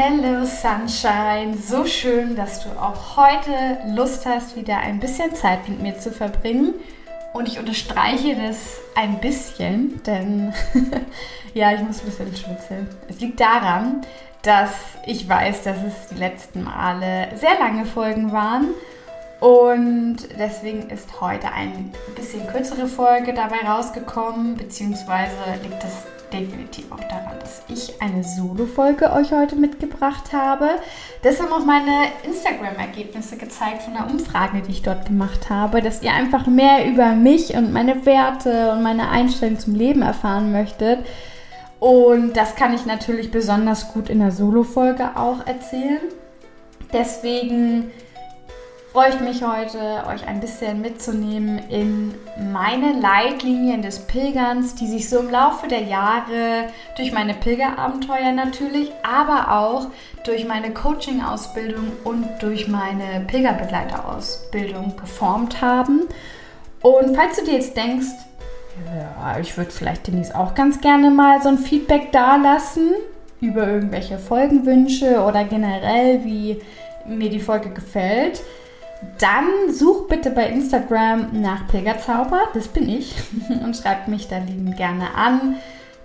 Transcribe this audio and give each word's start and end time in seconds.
Hello 0.00 0.44
Sunshine, 0.44 1.58
so 1.58 1.84
schön, 1.84 2.36
dass 2.36 2.62
du 2.62 2.68
auch 2.80 3.16
heute 3.16 3.78
Lust 3.96 4.26
hast, 4.26 4.54
wieder 4.54 4.78
ein 4.78 5.00
bisschen 5.00 5.34
Zeit 5.34 5.68
mit 5.68 5.82
mir 5.82 5.98
zu 5.98 6.12
verbringen. 6.12 6.74
Und 7.32 7.48
ich 7.48 7.58
unterstreiche 7.58 8.36
das 8.36 8.78
ein 8.94 9.18
bisschen, 9.18 10.00
denn 10.04 10.54
ja, 11.52 11.72
ich 11.72 11.80
muss 11.80 11.98
ein 11.98 12.06
bisschen 12.06 12.36
schwitzeln. 12.36 12.86
Es 13.08 13.18
liegt 13.18 13.40
daran, 13.40 14.02
dass 14.42 14.70
ich 15.04 15.28
weiß, 15.28 15.64
dass 15.64 15.78
es 15.78 16.06
die 16.12 16.20
letzten 16.20 16.62
Male 16.62 17.30
sehr 17.34 17.58
lange 17.58 17.84
Folgen 17.84 18.30
waren. 18.30 18.68
Und 19.40 20.16
deswegen 20.36 20.90
ist 20.90 21.20
heute 21.20 21.52
ein 21.52 21.92
bisschen 22.16 22.46
kürzere 22.48 22.86
Folge 22.88 23.32
dabei 23.32 23.60
rausgekommen, 23.66 24.56
beziehungsweise 24.56 25.36
liegt 25.62 25.84
es 25.84 26.06
definitiv 26.32 26.90
auch 26.90 27.02
daran, 27.04 27.38
dass 27.40 27.62
ich 27.68 28.02
eine 28.02 28.24
Solo-Folge 28.24 29.12
euch 29.12 29.32
heute 29.32 29.56
mitgebracht 29.56 30.32
habe. 30.32 30.68
Das 31.22 31.40
haben 31.40 31.52
auch 31.52 31.64
meine 31.64 32.08
Instagram-Ergebnisse 32.24 33.36
gezeigt 33.36 33.82
von 33.82 33.94
der 33.94 34.06
Umfrage, 34.06 34.60
die 34.62 34.72
ich 34.72 34.82
dort 34.82 35.06
gemacht 35.06 35.48
habe, 35.50 35.82
dass 35.82 36.02
ihr 36.02 36.12
einfach 36.12 36.46
mehr 36.46 36.86
über 36.86 37.12
mich 37.12 37.54
und 37.54 37.72
meine 37.72 38.04
Werte 38.06 38.72
und 38.72 38.82
meine 38.82 39.08
Einstellung 39.08 39.58
zum 39.58 39.74
Leben 39.74 40.02
erfahren 40.02 40.52
möchtet. 40.52 41.06
Und 41.80 42.36
das 42.36 42.56
kann 42.56 42.74
ich 42.74 42.86
natürlich 42.86 43.30
besonders 43.30 43.92
gut 43.92 44.10
in 44.10 44.18
der 44.18 44.32
Solo-Folge 44.32 45.16
auch 45.16 45.46
erzählen. 45.46 46.00
Deswegen 46.92 47.90
freue 48.98 49.10
ich 49.10 49.20
mich 49.20 49.44
heute, 49.44 49.78
euch 50.08 50.26
ein 50.26 50.40
bisschen 50.40 50.80
mitzunehmen 50.80 51.60
in 51.70 52.14
meine 52.52 52.98
Leitlinien 53.00 53.80
des 53.80 54.00
Pilgerns, 54.00 54.74
die 54.74 54.88
sich 54.88 55.08
so 55.08 55.20
im 55.20 55.30
Laufe 55.30 55.68
der 55.68 55.82
Jahre 55.82 56.64
durch 56.96 57.12
meine 57.12 57.34
Pilgerabenteuer 57.34 58.32
natürlich, 58.32 58.90
aber 59.04 59.56
auch 59.56 59.86
durch 60.24 60.48
meine 60.48 60.74
Coaching-Ausbildung 60.74 61.92
und 62.02 62.26
durch 62.40 62.66
meine 62.66 63.24
Pilgerbegleiterausbildung 63.28 64.96
geformt 64.96 65.62
haben. 65.62 66.00
Und 66.82 67.14
falls 67.14 67.36
du 67.36 67.44
dir 67.44 67.54
jetzt 67.54 67.76
denkst, 67.76 68.08
ja, 68.96 69.38
ich 69.38 69.56
würde 69.56 69.70
vielleicht 69.70 70.08
Denise 70.08 70.34
auch 70.34 70.56
ganz 70.56 70.80
gerne 70.80 71.10
mal 71.10 71.40
so 71.40 71.50
ein 71.50 71.58
Feedback 71.58 72.10
dalassen 72.10 72.94
über 73.40 73.64
irgendwelche 73.64 74.18
Folgenwünsche 74.18 75.20
oder 75.20 75.44
generell, 75.44 76.24
wie 76.24 76.60
mir 77.06 77.30
die 77.30 77.38
Folge 77.38 77.70
gefällt, 77.70 78.42
dann 79.18 79.72
such 79.72 80.08
bitte 80.08 80.30
bei 80.30 80.48
Instagram 80.48 81.40
nach 81.40 81.68
Pilgerzauber, 81.68 82.48
das 82.54 82.68
bin 82.68 82.88
ich, 82.88 83.14
und 83.62 83.76
schreib 83.76 84.08
mich 84.08 84.28
da 84.28 84.38
lieben 84.38 84.74
gerne 84.74 85.14
an. 85.14 85.56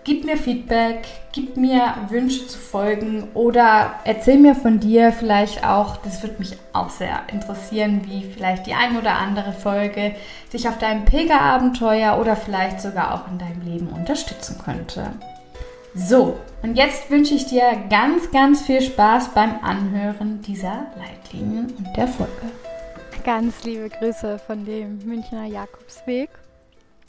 Gib 0.05 0.25
mir 0.25 0.35
Feedback, 0.35 1.07
gib 1.31 1.55
mir 1.55 1.93
Wünsche 2.09 2.45
zu 2.45 2.57
folgen 2.57 3.29
oder 3.33 3.93
erzähl 4.03 4.37
mir 4.37 4.53
von 4.53 4.81
dir 4.81 5.13
vielleicht 5.13 5.65
auch, 5.65 5.95
das 5.95 6.21
würde 6.21 6.39
mich 6.39 6.57
auch 6.73 6.89
sehr 6.89 7.21
interessieren, 7.31 8.01
wie 8.03 8.23
vielleicht 8.23 8.67
die 8.67 8.73
ein 8.73 8.97
oder 8.97 9.17
andere 9.17 9.53
Folge 9.53 10.13
dich 10.51 10.67
auf 10.67 10.77
deinem 10.77 11.05
Pilgerabenteuer 11.05 12.19
oder 12.19 12.35
vielleicht 12.35 12.81
sogar 12.81 13.13
auch 13.13 13.31
in 13.31 13.39
deinem 13.39 13.61
Leben 13.61 13.87
unterstützen 13.87 14.57
könnte. 14.63 15.13
So, 15.95 16.37
und 16.63 16.75
jetzt 16.75 17.09
wünsche 17.09 17.35
ich 17.35 17.45
dir 17.45 17.63
ganz, 17.89 18.29
ganz 18.31 18.63
viel 18.63 18.81
Spaß 18.81 19.29
beim 19.29 19.59
Anhören 19.63 20.41
dieser 20.41 20.87
Leitlinien 20.97 21.71
und 21.77 21.95
der 21.95 22.09
Folge. 22.09 22.51
Ganz 23.23 23.63
liebe 23.63 23.87
Grüße 23.87 24.37
von 24.37 24.65
dem 24.65 24.97
Münchner 25.05 25.45
Jakobsweg. 25.45 26.29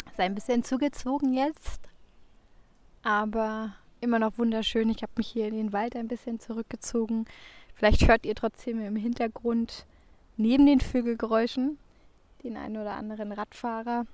Ist 0.09 0.21
ein 0.21 0.37
bisschen 0.37 0.63
zugezogen 0.63 1.35
jetzt, 1.35 1.81
aber 3.03 3.75
immer 4.01 4.21
noch 4.21 4.39
wunderschön. 4.39 4.91
Ich 4.91 5.03
habe 5.03 5.11
mich 5.17 5.27
hier 5.27 5.49
in 5.49 5.57
den 5.57 5.73
Wald 5.73 5.97
ein 5.97 6.07
bisschen 6.07 6.39
zurückgezogen. 6.39 7.25
Vielleicht 7.75 8.07
hört 8.07 8.25
ihr 8.27 8.37
trotzdem 8.37 8.81
im 8.81 8.95
Hintergrund 8.95 9.87
neben 10.37 10.67
den 10.67 10.79
Vögelgeräuschen 10.79 11.79
den 12.45 12.57
einen 12.57 12.77
oder 12.77 12.93
anderen 12.93 13.33
Radfahrer. 13.33 14.07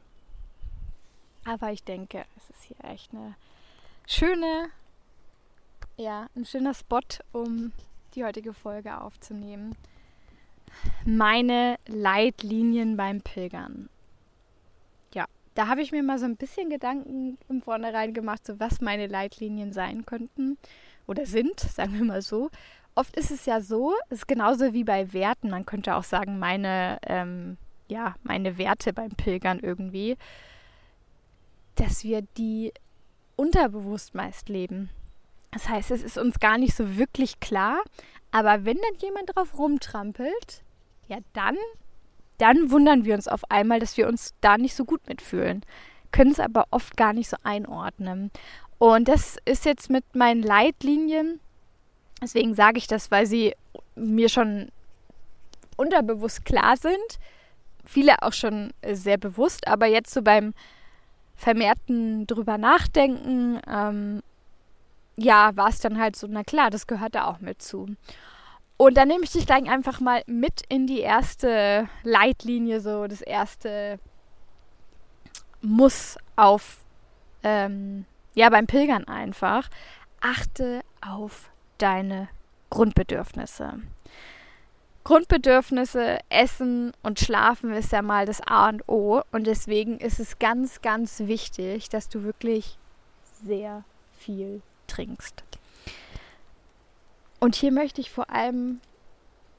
Aber 1.44 1.70
ich 1.70 1.84
denke, 1.84 2.24
es 2.38 2.48
ist 2.48 2.62
hier 2.62 2.82
echt 2.82 3.12
eine 3.12 3.34
schöne, 4.06 4.70
ja, 5.98 6.28
ein 6.34 6.46
schöner 6.46 6.72
Spot, 6.72 7.00
um 7.32 7.72
die 8.14 8.24
heutige 8.24 8.54
Folge 8.54 8.98
aufzunehmen 8.98 9.76
meine 11.04 11.76
Leitlinien 11.86 12.96
beim 12.96 13.20
Pilgern. 13.20 13.88
Ja, 15.14 15.26
da 15.54 15.66
habe 15.66 15.82
ich 15.82 15.92
mir 15.92 16.02
mal 16.02 16.18
so 16.18 16.26
ein 16.26 16.36
bisschen 16.36 16.70
Gedanken 16.70 17.38
im 17.48 17.62
Vornherein 17.62 18.14
gemacht, 18.14 18.46
so 18.46 18.58
was 18.60 18.80
meine 18.80 19.06
Leitlinien 19.06 19.72
sein 19.72 20.06
könnten 20.06 20.58
oder 21.06 21.26
sind, 21.26 21.60
sagen 21.74 21.94
wir 21.94 22.04
mal 22.04 22.22
so. 22.22 22.50
Oft 22.94 23.16
ist 23.16 23.30
es 23.30 23.46
ja 23.46 23.60
so, 23.60 23.94
es 24.08 24.20
ist 24.20 24.28
genauso 24.28 24.72
wie 24.72 24.84
bei 24.84 25.12
Werten. 25.12 25.50
Man 25.50 25.64
könnte 25.64 25.94
auch 25.94 26.02
sagen, 26.02 26.38
meine, 26.38 26.98
ähm, 27.06 27.56
ja, 27.88 28.14
meine 28.22 28.58
Werte 28.58 28.92
beim 28.92 29.10
Pilgern 29.10 29.60
irgendwie, 29.60 30.16
dass 31.76 32.04
wir 32.04 32.22
die 32.36 32.72
unterbewusst 33.36 34.14
meist 34.14 34.48
leben. 34.48 34.90
Das 35.52 35.68
heißt, 35.68 35.90
es 35.90 36.02
ist 36.02 36.18
uns 36.18 36.38
gar 36.38 36.58
nicht 36.58 36.74
so 36.74 36.96
wirklich 36.96 37.40
klar, 37.40 37.82
aber 38.30 38.64
wenn 38.64 38.76
dann 38.76 39.00
jemand 39.00 39.34
drauf 39.34 39.58
rumtrampelt, 39.58 40.62
ja 41.08 41.18
dann, 41.32 41.56
dann 42.38 42.70
wundern 42.70 43.04
wir 43.04 43.14
uns 43.14 43.26
auf 43.28 43.50
einmal, 43.50 43.80
dass 43.80 43.96
wir 43.96 44.06
uns 44.06 44.34
da 44.40 44.56
nicht 44.56 44.74
so 44.74 44.84
gut 44.84 45.06
mitfühlen, 45.08 45.64
können 46.12 46.30
es 46.30 46.40
aber 46.40 46.66
oft 46.70 46.96
gar 46.96 47.12
nicht 47.12 47.28
so 47.28 47.36
einordnen. 47.42 48.30
Und 48.78 49.08
das 49.08 49.36
ist 49.44 49.64
jetzt 49.64 49.90
mit 49.90 50.14
meinen 50.14 50.42
Leitlinien, 50.42 51.40
deswegen 52.22 52.54
sage 52.54 52.78
ich 52.78 52.86
das, 52.86 53.10
weil 53.10 53.26
sie 53.26 53.54
mir 53.94 54.28
schon 54.28 54.70
unterbewusst 55.76 56.44
klar 56.44 56.76
sind, 56.76 57.18
viele 57.84 58.22
auch 58.22 58.32
schon 58.32 58.72
sehr 58.92 59.18
bewusst, 59.18 59.66
aber 59.66 59.86
jetzt 59.86 60.14
so 60.14 60.22
beim 60.22 60.54
vermehrten 61.34 62.26
drüber 62.26 62.58
nachdenken, 62.58 63.60
ähm, 63.66 64.22
ja, 65.16 65.56
war 65.56 65.68
es 65.68 65.80
dann 65.80 65.98
halt 65.98 66.16
so, 66.16 66.26
na 66.28 66.44
klar, 66.44 66.70
das 66.70 66.86
gehört 66.86 67.14
da 67.14 67.26
auch 67.26 67.40
mit 67.40 67.62
zu. 67.62 67.86
Und 68.76 68.96
dann 68.96 69.08
nehme 69.08 69.24
ich 69.24 69.32
dich 69.32 69.44
gleich 69.44 69.68
einfach 69.68 70.00
mal 70.00 70.22
mit 70.26 70.62
in 70.70 70.86
die 70.86 71.00
erste 71.00 71.88
Leitlinie, 72.02 72.80
so 72.80 73.06
das 73.06 73.20
erste 73.20 73.98
Muss 75.60 76.16
auf, 76.36 76.78
ähm, 77.42 78.06
ja, 78.34 78.48
beim 78.48 78.66
Pilgern 78.66 79.06
einfach. 79.06 79.68
Achte 80.22 80.80
auf 81.06 81.50
deine 81.76 82.28
Grundbedürfnisse. 82.70 83.80
Grundbedürfnisse, 85.04 86.18
Essen 86.30 86.92
und 87.02 87.20
Schlafen 87.20 87.72
ist 87.72 87.92
ja 87.92 88.00
mal 88.00 88.24
das 88.24 88.40
A 88.46 88.68
und 88.68 88.88
O. 88.88 89.20
Und 89.32 89.46
deswegen 89.46 89.98
ist 89.98 90.20
es 90.20 90.38
ganz, 90.38 90.80
ganz 90.80 91.20
wichtig, 91.20 91.88
dass 91.90 92.08
du 92.08 92.22
wirklich 92.22 92.78
sehr 93.44 93.84
viel 94.16 94.62
trinkst. 94.90 95.42
Und 97.40 97.54
hier 97.54 97.72
möchte 97.72 98.00
ich 98.00 98.10
vor 98.10 98.30
allem 98.30 98.80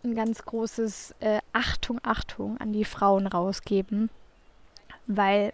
ein 0.03 0.15
ganz 0.15 0.43
großes 0.43 1.15
äh, 1.19 1.39
Achtung, 1.53 1.99
Achtung 2.03 2.57
an 2.57 2.73
die 2.73 2.85
Frauen 2.85 3.27
rausgeben, 3.27 4.09
weil 5.07 5.53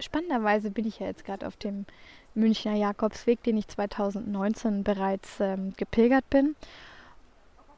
spannenderweise 0.00 0.70
bin 0.70 0.86
ich 0.86 0.98
ja 0.98 1.06
jetzt 1.06 1.24
gerade 1.24 1.46
auf 1.46 1.56
dem 1.56 1.86
Münchner 2.34 2.74
Jakobsweg, 2.74 3.42
den 3.42 3.56
ich 3.56 3.68
2019 3.68 4.84
bereits 4.84 5.40
ähm, 5.40 5.72
gepilgert 5.76 6.28
bin. 6.28 6.54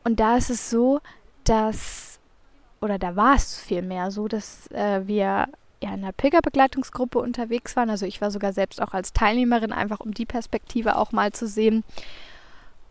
Und 0.05 0.19
da 0.21 0.37
ist 0.37 0.51
es 0.51 0.71
so, 0.71 1.01
dass, 1.45 2.19
oder 2.81 2.99
da 2.99 3.15
war 3.15 3.37
es 3.37 3.61
vielmehr 3.61 4.11
so, 4.11 4.27
dass 4.27 4.69
äh, 4.73 5.07
wir 5.07 5.49
ja, 5.83 5.91
in 5.91 6.03
einer 6.03 6.13
Pilgerbegleitungsgruppe 6.13 7.19
unterwegs 7.19 7.77
waren. 7.77 7.91
Also 7.91 8.07
ich 8.07 8.21
war 8.21 8.31
sogar 8.31 8.53
selbst 8.53 8.83
auch 8.83 8.95
als 8.95 9.13
Teilnehmerin, 9.13 9.73
einfach 9.73 10.01
um 10.01 10.13
die 10.13 10.27
Perspektive 10.27 10.97
auch 10.97 11.13
mal 11.13 11.33
zu 11.33 11.47
sehen. 11.47 11.85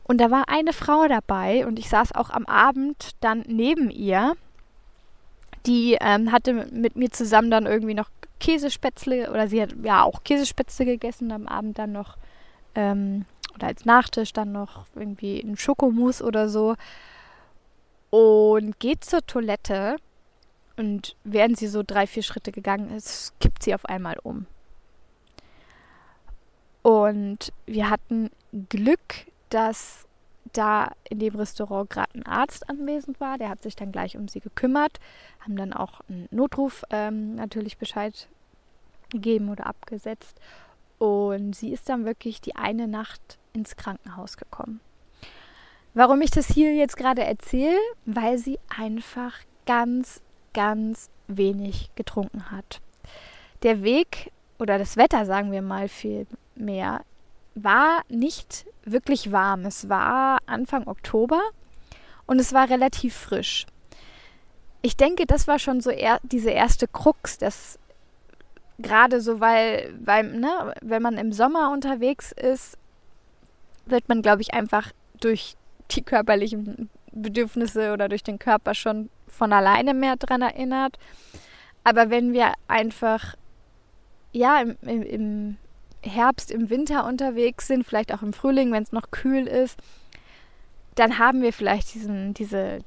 Und 0.03 0.21
da 0.21 0.31
war 0.31 0.45
eine 0.47 0.71
Frau 0.71 1.07
dabei 1.07 1.65
und 1.67 1.79
ich 1.79 1.89
saß 1.89 2.15
auch 2.15 2.29
am 2.29 2.45
Abend 2.45 3.11
dann 3.19 3.43
neben 3.47 3.89
ihr. 3.89 4.33
Die 5.65 5.97
ähm, 5.99 6.31
hatte 6.31 6.53
mit 6.53 6.95
mir 6.95 7.11
zusammen 7.11 7.51
dann 7.51 7.65
irgendwie 7.65 7.93
noch 7.93 8.09
Käsespätzle 8.39 9.29
oder 9.31 9.47
sie 9.47 9.61
hat 9.61 9.75
ja 9.83 10.03
auch 10.03 10.23
Käsespätzle 10.23 10.85
gegessen 10.85 11.31
am 11.31 11.47
Abend 11.47 11.77
dann 11.77 11.91
noch 11.91 12.17
ähm, 12.75 13.25
oder 13.55 13.67
als 13.67 13.83
Nachtisch 13.83 14.31
dann 14.31 14.51
noch 14.51 14.85
irgendwie 14.95 15.39
ein 15.41 15.57
Schokomus 15.57 16.21
oder 16.21 16.47
so 16.47 16.75
und 18.11 18.79
geht 18.79 19.03
zur 19.03 19.25
Toilette 19.25 19.97
und 20.77 21.15
während 21.23 21.57
sie 21.57 21.67
so 21.67 21.83
drei, 21.85 22.07
vier 22.07 22.23
Schritte 22.23 22.51
gegangen 22.51 22.91
ist, 22.91 23.33
kippt 23.39 23.63
sie 23.63 23.73
auf 23.73 23.85
einmal 23.85 24.17
um. 24.23 24.45
Und 26.83 27.51
wir 27.65 27.89
hatten 27.89 28.29
Glück, 28.69 29.27
dass 29.49 30.07
da 30.53 30.91
in 31.09 31.19
dem 31.19 31.35
Restaurant 31.35 31.89
gerade 31.89 32.15
ein 32.15 32.25
Arzt 32.25 32.69
anwesend 32.69 33.19
war. 33.19 33.37
Der 33.37 33.49
hat 33.49 33.61
sich 33.63 33.75
dann 33.75 33.91
gleich 33.91 34.17
um 34.17 34.27
sie 34.27 34.39
gekümmert, 34.39 34.99
haben 35.41 35.57
dann 35.57 35.73
auch 35.73 36.01
einen 36.07 36.27
Notruf 36.31 36.83
ähm, 36.89 37.35
natürlich 37.35 37.77
Bescheid 37.77 38.27
gegeben 39.09 39.49
oder 39.49 39.67
abgesetzt. 39.67 40.39
Und 40.97 41.55
sie 41.55 41.71
ist 41.71 41.89
dann 41.89 42.05
wirklich 42.05 42.41
die 42.41 42.55
eine 42.55 42.87
Nacht 42.87 43.37
ins 43.53 43.75
Krankenhaus 43.75 44.37
gekommen. 44.37 44.79
Warum 45.93 46.21
ich 46.21 46.31
das 46.31 46.47
hier 46.47 46.73
jetzt 46.75 46.97
gerade 46.97 47.23
erzähle? 47.23 47.77
Weil 48.05 48.37
sie 48.37 48.59
einfach 48.75 49.33
ganz, 49.65 50.21
ganz 50.53 51.09
wenig 51.27 51.89
getrunken 51.95 52.51
hat. 52.51 52.81
Der 53.63 53.83
Weg 53.83 54.31
oder 54.59 54.77
das 54.77 54.97
Wetter, 54.97 55.25
sagen 55.25 55.51
wir 55.51 55.61
mal 55.61 55.87
viel 55.87 56.27
mehr, 56.55 57.01
war 57.55 58.01
nicht 58.09 58.65
wirklich 58.83 59.31
warm. 59.31 59.65
Es 59.65 59.89
war 59.89 60.39
Anfang 60.45 60.87
Oktober 60.87 61.41
und 62.25 62.39
es 62.39 62.53
war 62.53 62.69
relativ 62.69 63.15
frisch. 63.15 63.65
Ich 64.81 64.95
denke, 64.95 65.25
das 65.25 65.47
war 65.47 65.59
schon 65.59 65.81
so 65.81 65.89
er, 65.89 66.19
diese 66.23 66.51
erste 66.51 66.87
Krux, 66.87 67.37
dass 67.37 67.79
gerade 68.79 69.21
so, 69.21 69.39
weil, 69.39 69.93
weil 69.99 70.23
ne, 70.23 70.73
wenn 70.81 71.01
man 71.01 71.17
im 71.17 71.31
Sommer 71.31 71.71
unterwegs 71.71 72.31
ist, 72.31 72.77
wird 73.85 74.07
man, 74.07 74.21
glaube 74.21 74.41
ich, 74.41 74.53
einfach 74.53 74.91
durch 75.19 75.55
die 75.91 76.03
körperlichen 76.03 76.89
Bedürfnisse 77.11 77.93
oder 77.93 78.07
durch 78.09 78.23
den 78.23 78.37
Körper 78.37 78.75
schon 78.75 79.09
von 79.27 79.53
alleine 79.53 79.93
mehr 79.93 80.15
dran 80.15 80.41
erinnert. 80.41 80.97
Aber 81.83 82.09
wenn 82.09 82.33
wir 82.33 82.53
einfach 82.67 83.35
ja 84.31 84.61
im, 84.61 84.77
im, 84.81 85.01
im 85.03 85.57
Herbst, 86.01 86.51
im 86.51 86.69
Winter 86.69 87.05
unterwegs 87.05 87.67
sind, 87.67 87.85
vielleicht 87.85 88.13
auch 88.13 88.21
im 88.21 88.33
Frühling, 88.33 88.71
wenn 88.71 88.83
es 88.83 88.91
noch 88.91 89.11
kühl 89.11 89.47
ist, 89.47 89.79
dann 90.95 91.19
haben 91.19 91.41
wir 91.41 91.53
vielleicht 91.53 91.93
diesen, 91.93 92.33
diese, 92.33 92.79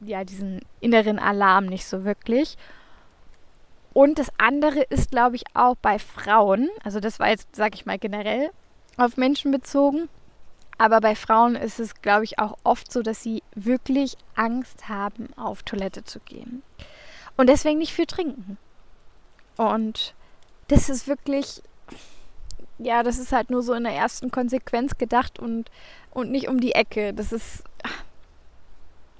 ja, 0.00 0.24
diesen 0.24 0.60
inneren 0.80 1.18
Alarm 1.18 1.66
nicht 1.66 1.86
so 1.86 2.04
wirklich. 2.04 2.56
Und 3.92 4.18
das 4.18 4.28
andere 4.38 4.82
ist, 4.82 5.10
glaube 5.10 5.36
ich, 5.36 5.44
auch 5.54 5.74
bei 5.76 5.98
Frauen, 5.98 6.68
also 6.84 7.00
das 7.00 7.18
war 7.18 7.28
jetzt, 7.28 7.56
sage 7.56 7.74
ich 7.74 7.86
mal, 7.86 7.98
generell 7.98 8.50
auf 8.96 9.16
Menschen 9.16 9.50
bezogen, 9.50 10.08
aber 10.78 11.00
bei 11.00 11.14
Frauen 11.14 11.56
ist 11.56 11.80
es, 11.80 12.00
glaube 12.02 12.24
ich, 12.24 12.38
auch 12.38 12.56
oft 12.64 12.90
so, 12.90 13.02
dass 13.02 13.22
sie 13.22 13.42
wirklich 13.54 14.16
Angst 14.34 14.88
haben, 14.88 15.28
auf 15.36 15.62
Toilette 15.62 16.04
zu 16.04 16.20
gehen. 16.20 16.62
Und 17.36 17.48
deswegen 17.48 17.78
nicht 17.78 17.92
viel 17.92 18.06
trinken. 18.06 18.58
Und 19.56 20.14
das 20.68 20.88
ist 20.88 21.08
wirklich 21.08 21.62
ja, 22.78 23.02
das 23.02 23.18
ist 23.18 23.32
halt 23.32 23.50
nur 23.50 23.62
so 23.62 23.74
in 23.74 23.84
der 23.84 23.94
ersten 23.94 24.30
Konsequenz 24.30 24.96
gedacht 24.98 25.38
und, 25.38 25.70
und 26.10 26.30
nicht 26.30 26.48
um 26.48 26.60
die 26.60 26.72
Ecke. 26.72 27.12
Das 27.12 27.32
ist, 27.32 27.64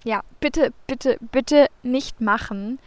ja, 0.05 0.23
bitte, 0.41 0.73
bitte, 0.87 1.19
bitte 1.21 1.67
nicht 1.83 2.21
machen, 2.21 2.79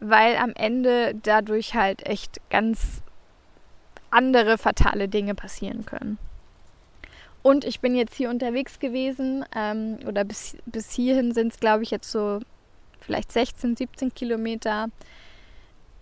weil 0.00 0.36
am 0.36 0.52
Ende 0.54 1.14
dadurch 1.22 1.74
halt 1.74 2.06
echt 2.06 2.40
ganz 2.50 3.02
andere 4.10 4.56
fatale 4.56 5.08
Dinge 5.08 5.34
passieren 5.34 5.84
können. 5.84 6.18
Und 7.42 7.64
ich 7.64 7.80
bin 7.80 7.94
jetzt 7.94 8.14
hier 8.14 8.30
unterwegs 8.30 8.78
gewesen, 8.78 9.44
ähm, 9.54 9.98
oder 10.06 10.24
bis, 10.24 10.56
bis 10.66 10.90
hierhin 10.92 11.32
sind 11.32 11.52
es, 11.52 11.60
glaube 11.60 11.82
ich, 11.82 11.90
jetzt 11.90 12.10
so 12.10 12.40
vielleicht 13.00 13.32
16, 13.32 13.76
17 13.76 14.14
Kilometer. 14.14 14.88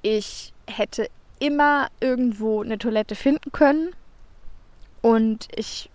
Ich 0.03 0.53
hätte 0.67 1.09
immer 1.39 1.89
irgendwo 2.01 2.63
eine 2.63 2.79
Toilette 2.79 3.15
finden 3.15 3.53
können. 3.53 3.95
Und 5.03 5.49
ich 5.55 5.91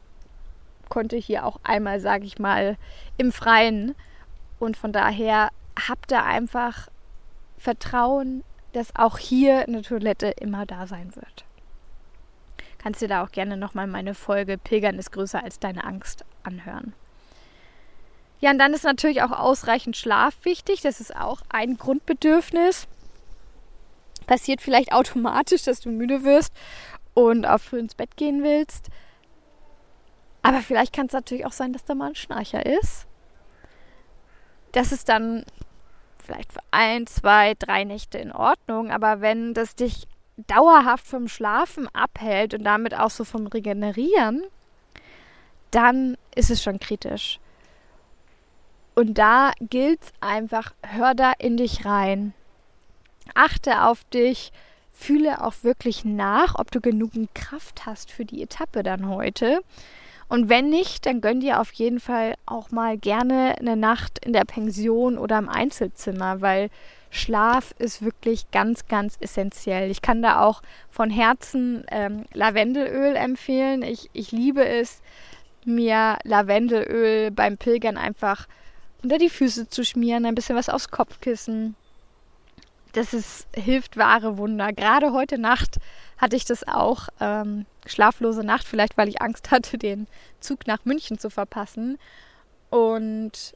konnte 0.89 1.17
hier 1.17 1.45
auch 1.45 1.59
einmal, 1.63 1.99
sage 1.99 2.25
ich 2.25 2.39
mal, 2.39 2.77
im 3.17 3.31
Freien. 3.31 3.95
Und 4.59 4.77
von 4.77 4.93
daher 4.93 5.49
habt 5.87 6.11
ihr 6.11 6.23
einfach 6.23 6.87
Vertrauen, 7.57 8.43
dass 8.73 8.95
auch 8.95 9.17
hier 9.17 9.67
eine 9.67 9.81
Toilette 9.81 10.27
immer 10.27 10.65
da 10.65 10.87
sein 10.87 11.15
wird. 11.15 11.45
Kannst 12.81 13.01
dir 13.01 13.07
da 13.07 13.23
auch 13.23 13.31
gerne 13.31 13.57
nochmal 13.57 13.87
meine 13.87 14.13
Folge 14.15 14.57
Pilgern 14.57 14.97
ist 14.97 15.11
größer 15.11 15.43
als 15.43 15.59
deine 15.59 15.83
Angst 15.83 16.25
anhören. 16.43 16.93
Ja, 18.39 18.49
und 18.51 18.57
dann 18.57 18.73
ist 18.73 18.83
natürlich 18.83 19.21
auch 19.21 19.31
ausreichend 19.31 19.95
Schlaf 19.97 20.33
wichtig. 20.43 20.81
Das 20.81 20.99
ist 20.99 21.15
auch 21.15 21.41
ein 21.49 21.77
Grundbedürfnis 21.77 22.87
passiert 24.31 24.61
vielleicht 24.61 24.93
automatisch, 24.93 25.63
dass 25.63 25.81
du 25.81 25.89
müde 25.89 26.23
wirst 26.23 26.53
und 27.13 27.45
auch 27.45 27.59
früh 27.59 27.79
ins 27.79 27.95
Bett 27.95 28.15
gehen 28.15 28.43
willst. 28.43 28.87
Aber 30.41 30.61
vielleicht 30.61 30.93
kann 30.93 31.07
es 31.07 31.11
natürlich 31.11 31.45
auch 31.45 31.51
sein, 31.51 31.73
dass 31.73 31.83
da 31.83 31.95
mal 31.95 32.07
ein 32.07 32.15
Schnarcher 32.15 32.65
ist. 32.65 33.07
Das 34.71 34.93
ist 34.93 35.09
dann 35.09 35.43
vielleicht 36.23 36.53
für 36.53 36.61
ein, 36.71 37.07
zwei, 37.07 37.55
drei 37.55 37.83
Nächte 37.83 38.19
in 38.19 38.31
Ordnung. 38.31 38.89
Aber 38.89 39.19
wenn 39.19 39.53
das 39.53 39.75
dich 39.75 40.07
dauerhaft 40.47 41.05
vom 41.05 41.27
Schlafen 41.27 41.87
abhält 41.93 42.53
und 42.53 42.63
damit 42.63 42.93
auch 42.93 43.09
so 43.09 43.23
vom 43.23 43.47
Regenerieren, 43.47 44.43
dann 45.71 46.17
ist 46.35 46.49
es 46.49 46.61
schon 46.61 46.79
kritisch. 46.79 47.39
Und 48.95 49.17
da 49.17 49.51
gilt 49.59 50.01
es 50.03 50.13
einfach, 50.19 50.73
hör 50.83 51.15
da 51.15 51.31
in 51.39 51.57
dich 51.57 51.85
rein 51.85 52.33
achte 53.35 53.83
auf 53.83 54.03
dich, 54.05 54.51
fühle 54.91 55.43
auch 55.43 55.55
wirklich 55.63 56.05
nach, 56.05 56.55
ob 56.57 56.71
du 56.71 56.81
genügend 56.81 57.33
Kraft 57.33 57.85
hast 57.85 58.11
für 58.11 58.25
die 58.25 58.43
Etappe 58.43 58.83
dann 58.83 59.07
heute. 59.07 59.61
Und 60.27 60.47
wenn 60.49 60.69
nicht, 60.69 61.05
dann 61.05 61.21
gönn 61.21 61.41
dir 61.41 61.59
auf 61.59 61.71
jeden 61.73 61.99
Fall 61.99 62.35
auch 62.45 62.71
mal 62.71 62.97
gerne 62.97 63.55
eine 63.59 63.75
Nacht 63.75 64.23
in 64.25 64.33
der 64.33 64.45
Pension 64.45 65.17
oder 65.17 65.37
im 65.37 65.49
Einzelzimmer, 65.49 66.41
weil 66.41 66.69
Schlaf 67.11 67.75
ist 67.77 68.01
wirklich 68.01 68.49
ganz, 68.51 68.87
ganz 68.87 69.17
essentiell. 69.19 69.91
Ich 69.91 70.01
kann 70.01 70.23
da 70.23 70.41
auch 70.41 70.61
von 70.89 71.11
Herzen 71.11 71.85
ähm, 71.91 72.25
Lavendelöl 72.33 73.15
empfehlen. 73.15 73.83
Ich, 73.83 74.09
ich 74.13 74.31
liebe 74.31 74.65
es, 74.65 75.01
mir 75.63 76.17
Lavendelöl 76.23 77.29
beim 77.29 77.57
Pilgern 77.57 77.97
einfach 77.97 78.47
unter 79.03 79.19
die 79.19 79.29
Füße 79.29 79.69
zu 79.69 79.85
schmieren, 79.85 80.25
ein 80.25 80.35
bisschen 80.35 80.55
was 80.55 80.69
aufs 80.69 80.89
Kopfkissen 80.89 81.75
das 82.93 83.13
ist, 83.13 83.47
hilft 83.53 83.97
wahre 83.97 84.37
Wunder. 84.37 84.73
Gerade 84.73 85.13
heute 85.13 85.37
Nacht 85.37 85.77
hatte 86.17 86.35
ich 86.35 86.45
das 86.45 86.67
auch. 86.67 87.07
Ähm, 87.19 87.65
schlaflose 87.85 88.43
Nacht, 88.43 88.67
vielleicht 88.67 88.97
weil 88.97 89.09
ich 89.09 89.21
Angst 89.21 89.51
hatte, 89.51 89.77
den 89.77 90.07
Zug 90.39 90.67
nach 90.67 90.85
München 90.85 91.17
zu 91.17 91.29
verpassen. 91.29 91.97
Und 92.69 93.53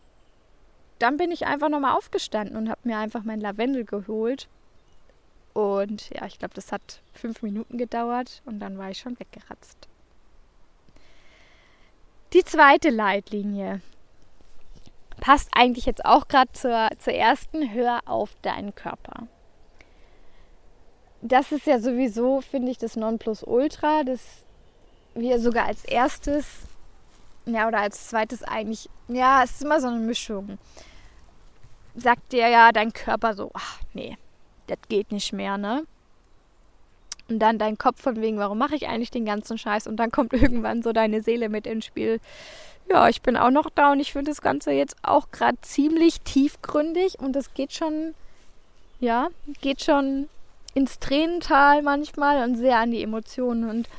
dann 0.99 1.17
bin 1.17 1.31
ich 1.31 1.45
einfach 1.45 1.69
nochmal 1.69 1.95
aufgestanden 1.95 2.55
und 2.55 2.69
habe 2.69 2.81
mir 2.83 2.97
einfach 2.97 3.23
mein 3.23 3.41
Lavendel 3.41 3.85
geholt. 3.85 4.47
Und 5.53 6.09
ja, 6.09 6.25
ich 6.25 6.39
glaube, 6.39 6.53
das 6.53 6.71
hat 6.71 7.01
fünf 7.13 7.41
Minuten 7.41 7.77
gedauert 7.77 8.41
und 8.45 8.59
dann 8.59 8.77
war 8.77 8.89
ich 8.89 8.99
schon 8.99 9.19
weggeratzt. 9.19 9.87
Die 12.33 12.43
zweite 12.43 12.89
Leitlinie 12.89 13.81
passt 15.21 15.49
eigentlich 15.53 15.85
jetzt 15.85 16.03
auch 16.03 16.27
gerade 16.27 16.51
zur, 16.51 16.89
zur 16.97 17.13
ersten, 17.13 17.73
hör 17.73 18.01
auf 18.05 18.35
deinen 18.41 18.75
Körper. 18.75 19.27
Das 21.21 21.51
ist 21.51 21.65
ja 21.65 21.79
sowieso, 21.79 22.41
finde 22.41 22.71
ich, 22.71 22.77
das 22.77 22.95
Nonplusultra, 22.95 24.03
das 24.03 24.45
wir 25.15 25.39
sogar 25.39 25.65
als 25.65 25.85
erstes, 25.85 26.67
ja, 27.45 27.67
oder 27.67 27.79
als 27.79 28.09
zweites 28.09 28.43
eigentlich, 28.43 28.89
ja, 29.07 29.43
es 29.43 29.51
ist 29.51 29.63
immer 29.63 29.79
so 29.79 29.87
eine 29.87 29.99
Mischung. 29.99 30.57
Sagt 31.95 32.31
dir 32.31 32.49
ja 32.49 32.71
dein 32.71 32.91
Körper 32.93 33.33
so, 33.33 33.51
ach 33.53 33.79
nee, 33.93 34.17
das 34.67 34.79
geht 34.89 35.11
nicht 35.11 35.33
mehr, 35.33 35.57
ne? 35.57 35.85
Und 37.27 37.39
dann 37.39 37.57
dein 37.57 37.77
Kopf 37.77 38.01
von 38.01 38.21
wegen, 38.21 38.37
warum 38.37 38.57
mache 38.57 38.75
ich 38.75 38.87
eigentlich 38.87 39.09
den 39.09 39.25
ganzen 39.25 39.57
Scheiß? 39.57 39.87
Und 39.87 39.97
dann 39.97 40.11
kommt 40.11 40.33
irgendwann 40.33 40.83
so 40.83 40.91
deine 40.91 41.21
Seele 41.21 41.49
mit 41.49 41.65
ins 41.65 41.85
Spiel 41.85 42.19
ja, 42.89 43.09
ich 43.09 43.21
bin 43.21 43.35
auch 43.37 43.49
noch 43.49 43.69
da 43.69 43.91
und 43.91 43.99
ich 43.99 44.11
finde 44.13 44.31
das 44.31 44.41
Ganze 44.41 44.71
jetzt 44.71 44.95
auch 45.01 45.31
gerade 45.31 45.57
ziemlich 45.61 46.21
tiefgründig 46.21 47.19
und 47.19 47.35
es 47.35 47.53
geht 47.53 47.73
schon, 47.73 48.13
ja, 48.99 49.29
geht 49.61 49.83
schon 49.83 50.29
ins 50.73 50.99
Tränental 50.99 51.81
manchmal 51.81 52.43
und 52.43 52.57
sehr 52.57 52.77
an 52.77 52.91
die 52.91 53.01
Emotionen. 53.01 53.69
Und 53.69 53.89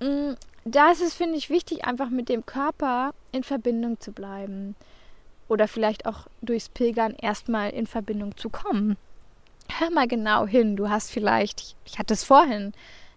mm, 0.00 0.34
da 0.64 0.90
ist 0.90 1.00
es, 1.00 1.14
finde 1.14 1.36
ich, 1.36 1.50
wichtig, 1.50 1.84
einfach 1.84 2.10
mit 2.10 2.28
dem 2.28 2.44
Körper 2.44 3.14
in 3.32 3.42
Verbindung 3.42 4.00
zu 4.00 4.12
bleiben. 4.12 4.76
Oder 5.48 5.66
vielleicht 5.66 6.06
auch 6.06 6.26
durchs 6.42 6.68
Pilgern 6.68 7.14
erstmal 7.14 7.70
in 7.70 7.86
Verbindung 7.86 8.36
zu 8.36 8.50
kommen. 8.50 8.96
Hör 9.78 9.90
mal 9.90 10.06
genau 10.06 10.46
hin. 10.46 10.76
Du 10.76 10.90
hast 10.90 11.10
vielleicht, 11.10 11.76
ich 11.84 11.98
hatte 11.98 12.14
es 12.14 12.24
vorhin, 12.24 12.72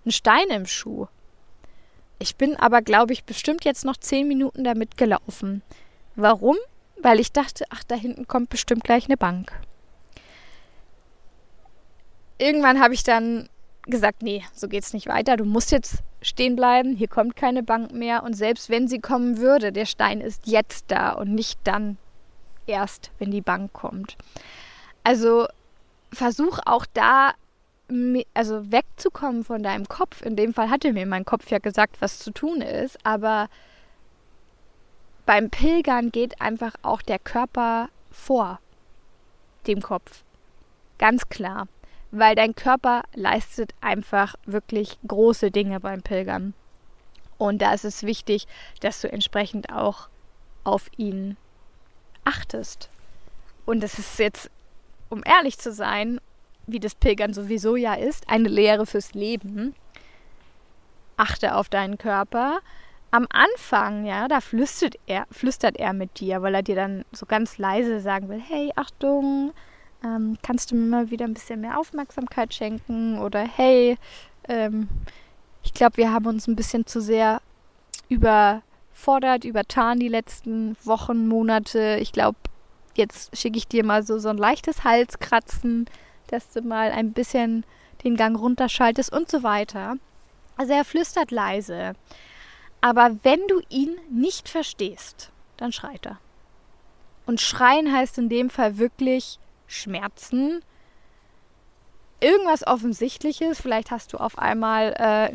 einen 0.05 0.11
Stein 0.11 0.49
im 0.49 0.65
Schuh 0.65 1.07
Ich 2.19 2.35
bin 2.35 2.55
aber, 2.55 2.81
glaube 2.81 3.13
ich, 3.13 3.23
bestimmt 3.23 3.65
jetzt 3.65 3.85
noch 3.85 3.97
zehn 3.97 4.27
Minuten 4.27 4.63
damit 4.63 4.97
gelaufen. 4.97 5.61
Warum? 6.15 6.57
Weil 7.01 7.19
ich 7.19 7.31
dachte, 7.31 7.65
ach, 7.69 7.83
da 7.83 7.95
hinten 7.95 8.27
kommt 8.27 8.49
bestimmt 8.49 8.83
gleich 8.83 9.05
eine 9.05 9.17
Bank. 9.17 9.51
Irgendwann 12.37 12.81
habe 12.81 12.93
ich 12.93 13.03
dann 13.03 13.49
gesagt, 13.83 14.21
nee, 14.21 14.43
so 14.53 14.67
geht's 14.67 14.93
nicht 14.93 15.07
weiter. 15.07 15.37
Du 15.37 15.45
musst 15.45 15.71
jetzt 15.71 15.99
stehen 16.21 16.55
bleiben. 16.55 16.95
Hier 16.95 17.07
kommt 17.07 17.35
keine 17.35 17.63
Bank 17.63 17.93
mehr. 17.93 18.23
Und 18.23 18.33
selbst 18.33 18.69
wenn 18.69 18.87
sie 18.87 18.99
kommen 18.99 19.37
würde, 19.37 19.71
der 19.71 19.85
Stein 19.85 20.21
ist 20.21 20.47
jetzt 20.47 20.85
da 20.89 21.11
und 21.11 21.33
nicht 21.33 21.59
dann 21.63 21.97
erst, 22.65 23.11
wenn 23.19 23.31
die 23.31 23.41
Bank 23.41 23.73
kommt. 23.73 24.17
Also 25.03 25.47
versuch 26.11 26.59
auch 26.65 26.85
da 26.93 27.33
also 28.33 28.71
wegzukommen 28.71 29.43
von 29.43 29.61
deinem 29.61 29.87
Kopf. 29.87 30.21
In 30.21 30.35
dem 30.35 30.53
Fall 30.53 30.69
hatte 30.69 30.93
mir 30.93 31.05
mein 31.05 31.25
Kopf 31.25 31.51
ja 31.51 31.59
gesagt, 31.59 31.97
was 31.99 32.19
zu 32.19 32.31
tun 32.31 32.61
ist, 32.61 32.97
aber 33.05 33.49
beim 35.25 35.49
Pilgern 35.49 36.11
geht 36.11 36.41
einfach 36.41 36.73
auch 36.81 37.01
der 37.01 37.19
Körper 37.19 37.89
vor 38.11 38.59
dem 39.67 39.81
Kopf. 39.81 40.23
Ganz 40.97 41.27
klar, 41.29 41.67
weil 42.13 42.35
dein 42.35 42.53
Körper 42.53 43.01
leistet 43.15 43.73
einfach 43.81 44.35
wirklich 44.45 44.99
große 45.07 45.49
Dinge 45.49 45.79
beim 45.79 46.03
Pilgern. 46.03 46.53
Und 47.39 47.63
da 47.63 47.73
ist 47.73 47.85
es 47.85 48.03
wichtig, 48.03 48.45
dass 48.81 49.01
du 49.01 49.11
entsprechend 49.11 49.73
auch 49.73 50.09
auf 50.63 50.91
ihn 50.95 51.37
achtest. 52.23 52.89
Und 53.65 53.81
das 53.81 53.97
ist 53.97 54.19
jetzt, 54.19 54.51
um 55.09 55.23
ehrlich 55.25 55.57
zu 55.57 55.73
sein, 55.73 56.21
wie 56.67 56.79
das 56.79 56.93
Pilgern 56.93 57.33
sowieso 57.33 57.75
ja 57.75 57.95
ist, 57.95 58.29
eine 58.29 58.47
Lehre 58.47 58.85
fürs 58.85 59.15
Leben. 59.15 59.73
Achte 61.17 61.55
auf 61.55 61.67
deinen 61.67 61.97
Körper. 61.97 62.59
Am 63.09 63.25
Anfang, 63.31 64.05
ja, 64.05 64.27
da 64.27 64.39
flüstert 64.39 64.99
er, 65.07 65.25
flüstert 65.31 65.77
er 65.77 65.93
mit 65.93 66.19
dir, 66.19 66.43
weil 66.43 66.53
er 66.53 66.63
dir 66.63 66.75
dann 66.75 67.05
so 67.11 67.25
ganz 67.25 67.57
leise 67.57 67.99
sagen 67.99 68.29
will, 68.29 68.39
hey, 68.39 68.71
Achtung, 68.75 69.51
ähm, 70.03 70.37
kannst 70.41 70.71
du 70.71 70.75
mir 70.75 70.87
mal 70.87 71.11
wieder 71.11 71.25
ein 71.25 71.33
bisschen 71.33 71.61
mehr 71.61 71.79
Aufmerksamkeit 71.79 72.53
schenken? 72.53 73.19
Oder 73.19 73.41
hey, 73.41 73.97
ähm, 74.47 74.87
ich 75.63 75.73
glaube, 75.73 75.97
wir 75.97 76.11
haben 76.11 76.25
uns 76.25 76.47
ein 76.47 76.55
bisschen 76.55 76.85
zu 76.85 77.01
sehr 77.01 77.41
überfordert, 78.09 79.45
übertan 79.45 79.99
die 79.99 80.09
letzten 80.09 80.75
Wochen, 80.83 81.27
Monate. 81.27 81.97
Ich 82.01 82.11
glaube, 82.11 82.37
jetzt 82.95 83.35
schicke 83.37 83.57
ich 83.57 83.67
dir 83.67 83.85
mal 83.85 84.03
so, 84.03 84.19
so 84.19 84.29
ein 84.29 84.37
leichtes 84.37 84.83
Halskratzen 84.83 85.87
dass 86.33 86.49
du 86.49 86.61
mal 86.61 86.91
ein 86.91 87.13
bisschen 87.13 87.63
den 88.03 88.15
Gang 88.15 88.37
runterschaltest 88.37 89.13
und 89.13 89.29
so 89.29 89.43
weiter. 89.43 89.97
Also 90.57 90.73
er 90.73 90.83
flüstert 90.83 91.31
leise. 91.31 91.93
Aber 92.81 93.15
wenn 93.23 93.39
du 93.47 93.61
ihn 93.69 93.95
nicht 94.09 94.49
verstehst, 94.49 95.31
dann 95.57 95.71
schreit 95.71 96.05
er. 96.05 96.19
Und 97.25 97.39
schreien 97.39 97.93
heißt 97.93 98.17
in 98.17 98.29
dem 98.29 98.49
Fall 98.49 98.77
wirklich 98.77 99.39
Schmerzen. 99.73 100.63
Irgendwas 102.19 102.65
Offensichtliches, 102.65 103.59
vielleicht 103.59 103.91
hast 103.91 104.13
du 104.13 104.17
auf 104.17 104.37
einmal 104.37 104.93
äh, 104.93 105.33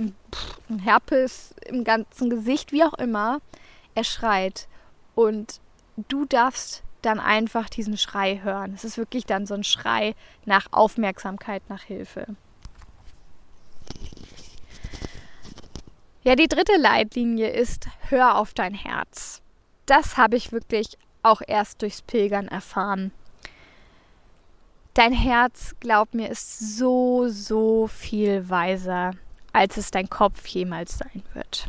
ein 0.70 0.78
Herpes 0.78 1.54
im 1.66 1.84
ganzen 1.84 2.30
Gesicht, 2.30 2.72
wie 2.72 2.84
auch 2.84 2.94
immer. 2.94 3.40
Er 3.94 4.04
schreit. 4.04 4.68
Und 5.14 5.60
du 6.08 6.24
darfst 6.24 6.82
dann 7.02 7.20
einfach 7.20 7.68
diesen 7.68 7.96
Schrei 7.96 8.40
hören. 8.42 8.72
Es 8.74 8.84
ist 8.84 8.96
wirklich 8.96 9.26
dann 9.26 9.46
so 9.46 9.54
ein 9.54 9.64
Schrei 9.64 10.14
nach 10.44 10.66
Aufmerksamkeit, 10.72 11.62
nach 11.68 11.82
Hilfe. 11.82 12.26
Ja, 16.22 16.34
die 16.36 16.48
dritte 16.48 16.76
Leitlinie 16.76 17.48
ist, 17.48 17.88
hör 18.08 18.36
auf 18.36 18.52
dein 18.52 18.74
Herz. 18.74 19.40
Das 19.86 20.16
habe 20.16 20.36
ich 20.36 20.52
wirklich 20.52 20.98
auch 21.22 21.40
erst 21.46 21.82
durchs 21.82 22.02
Pilgern 22.02 22.48
erfahren. 22.48 23.12
Dein 24.98 25.12
Herz, 25.12 25.76
glaub 25.78 26.12
mir, 26.12 26.28
ist 26.28 26.76
so, 26.76 27.28
so 27.28 27.86
viel 27.86 28.50
weiser, 28.50 29.12
als 29.52 29.76
es 29.76 29.92
dein 29.92 30.10
Kopf 30.10 30.44
jemals 30.48 30.98
sein 30.98 31.22
wird. 31.34 31.68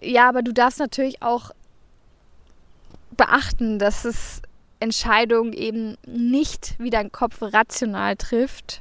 Ja, 0.00 0.28
aber 0.28 0.42
du 0.42 0.52
darfst 0.52 0.80
natürlich 0.80 1.22
auch 1.22 1.52
beachten, 3.12 3.78
dass 3.78 4.04
es 4.04 4.42
Entscheidungen 4.80 5.52
eben 5.52 5.96
nicht 6.04 6.74
wie 6.78 6.90
dein 6.90 7.12
Kopf 7.12 7.40
rational 7.40 8.16
trifft 8.16 8.80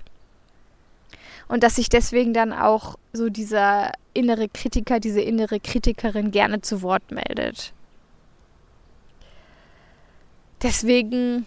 und 1.50 1.62
dass 1.62 1.76
sich 1.76 1.90
deswegen 1.90 2.34
dann 2.34 2.52
auch 2.52 2.98
so 3.14 3.30
dieser 3.30 3.92
innere 4.16 4.50
Kritiker, 4.50 5.00
diese 5.00 5.22
innere 5.22 5.60
Kritikerin 5.60 6.32
gerne 6.32 6.62
zu 6.62 6.82
Wort 6.82 7.12
meldet. 7.12 7.74
Deswegen 10.62 11.46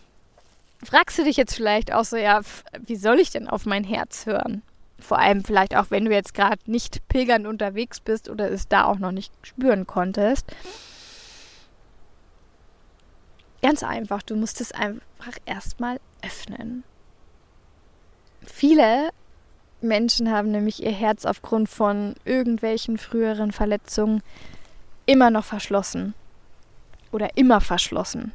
fragst 0.82 1.18
du 1.18 1.24
dich 1.24 1.36
jetzt 1.36 1.54
vielleicht 1.54 1.92
auch 1.92 2.04
so, 2.04 2.16
ja, 2.16 2.40
wie 2.80 2.96
soll 2.96 3.20
ich 3.20 3.30
denn 3.30 3.48
auf 3.48 3.66
mein 3.66 3.84
Herz 3.84 4.26
hören? 4.26 4.62
Vor 4.98 5.18
allem 5.18 5.44
vielleicht 5.44 5.76
auch, 5.76 5.90
wenn 5.90 6.04
du 6.04 6.12
jetzt 6.12 6.34
gerade 6.34 6.60
nicht 6.66 7.06
pilgernd 7.08 7.46
unterwegs 7.46 8.00
bist 8.00 8.28
oder 8.28 8.50
es 8.50 8.68
da 8.68 8.84
auch 8.84 8.98
noch 8.98 9.12
nicht 9.12 9.32
spüren 9.42 9.86
konntest. 9.86 10.46
Ganz 13.62 13.82
einfach, 13.82 14.22
du 14.22 14.34
musst 14.36 14.60
es 14.60 14.72
einfach 14.72 15.36
erstmal 15.44 16.00
öffnen. 16.22 16.84
Viele 18.44 19.10
Menschen 19.80 20.30
haben 20.30 20.50
nämlich 20.50 20.82
ihr 20.82 20.92
Herz 20.92 21.24
aufgrund 21.24 21.68
von 21.68 22.14
irgendwelchen 22.24 22.98
früheren 22.98 23.52
Verletzungen 23.52 24.22
immer 25.06 25.30
noch 25.30 25.44
verschlossen. 25.44 26.14
Oder 27.10 27.36
immer 27.36 27.60
verschlossen. 27.60 28.32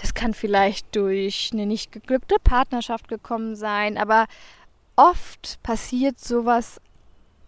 Das 0.00 0.14
kann 0.14 0.32
vielleicht 0.32 0.96
durch 0.96 1.50
eine 1.52 1.66
nicht 1.66 1.92
geglückte 1.92 2.36
Partnerschaft 2.42 3.08
gekommen 3.08 3.54
sein, 3.54 3.98
aber 3.98 4.26
oft 4.96 5.62
passiert 5.62 6.18
sowas 6.18 6.80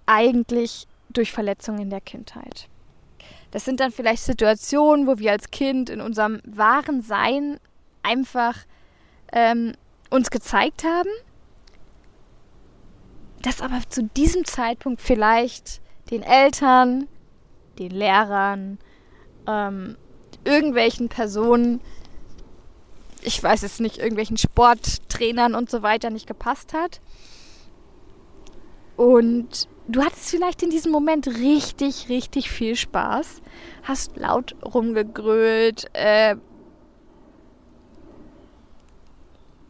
eigentlich 0.04 0.86
durch 1.10 1.32
Verletzungen 1.32 1.80
in 1.80 1.90
der 1.90 2.00
Kindheit. 2.00 2.68
Das 3.52 3.64
sind 3.64 3.80
dann 3.80 3.92
vielleicht 3.92 4.22
Situationen, 4.22 5.06
wo 5.06 5.18
wir 5.18 5.32
als 5.32 5.50
Kind 5.50 5.90
in 5.90 6.00
unserem 6.00 6.40
wahren 6.44 7.02
Sein 7.02 7.58
einfach 8.02 8.56
ähm, 9.32 9.72
uns 10.10 10.30
gezeigt 10.30 10.84
haben, 10.84 11.10
dass 13.42 13.60
aber 13.60 13.80
zu 13.88 14.04
diesem 14.04 14.44
Zeitpunkt 14.44 15.00
vielleicht 15.00 15.80
den 16.10 16.22
Eltern, 16.22 17.08
den 17.78 17.90
Lehrern, 17.90 18.78
ähm, 19.46 19.96
irgendwelchen 20.44 21.08
Personen, 21.08 21.80
ich 23.22 23.42
weiß 23.42 23.62
es 23.62 23.80
nicht, 23.80 23.98
irgendwelchen 23.98 24.36
Sporttrainern 24.36 25.54
und 25.54 25.70
so 25.70 25.82
weiter 25.82 26.10
nicht 26.10 26.26
gepasst 26.26 26.74
hat. 26.74 27.00
Und 28.96 29.68
du 29.88 30.02
hattest 30.02 30.30
vielleicht 30.30 30.62
in 30.62 30.70
diesem 30.70 30.92
Moment 30.92 31.26
richtig, 31.26 32.08
richtig 32.08 32.50
viel 32.50 32.76
Spaß, 32.76 33.42
hast 33.82 34.16
laut 34.16 34.54
rumgegrölt, 34.62 35.86
äh, 35.94 36.36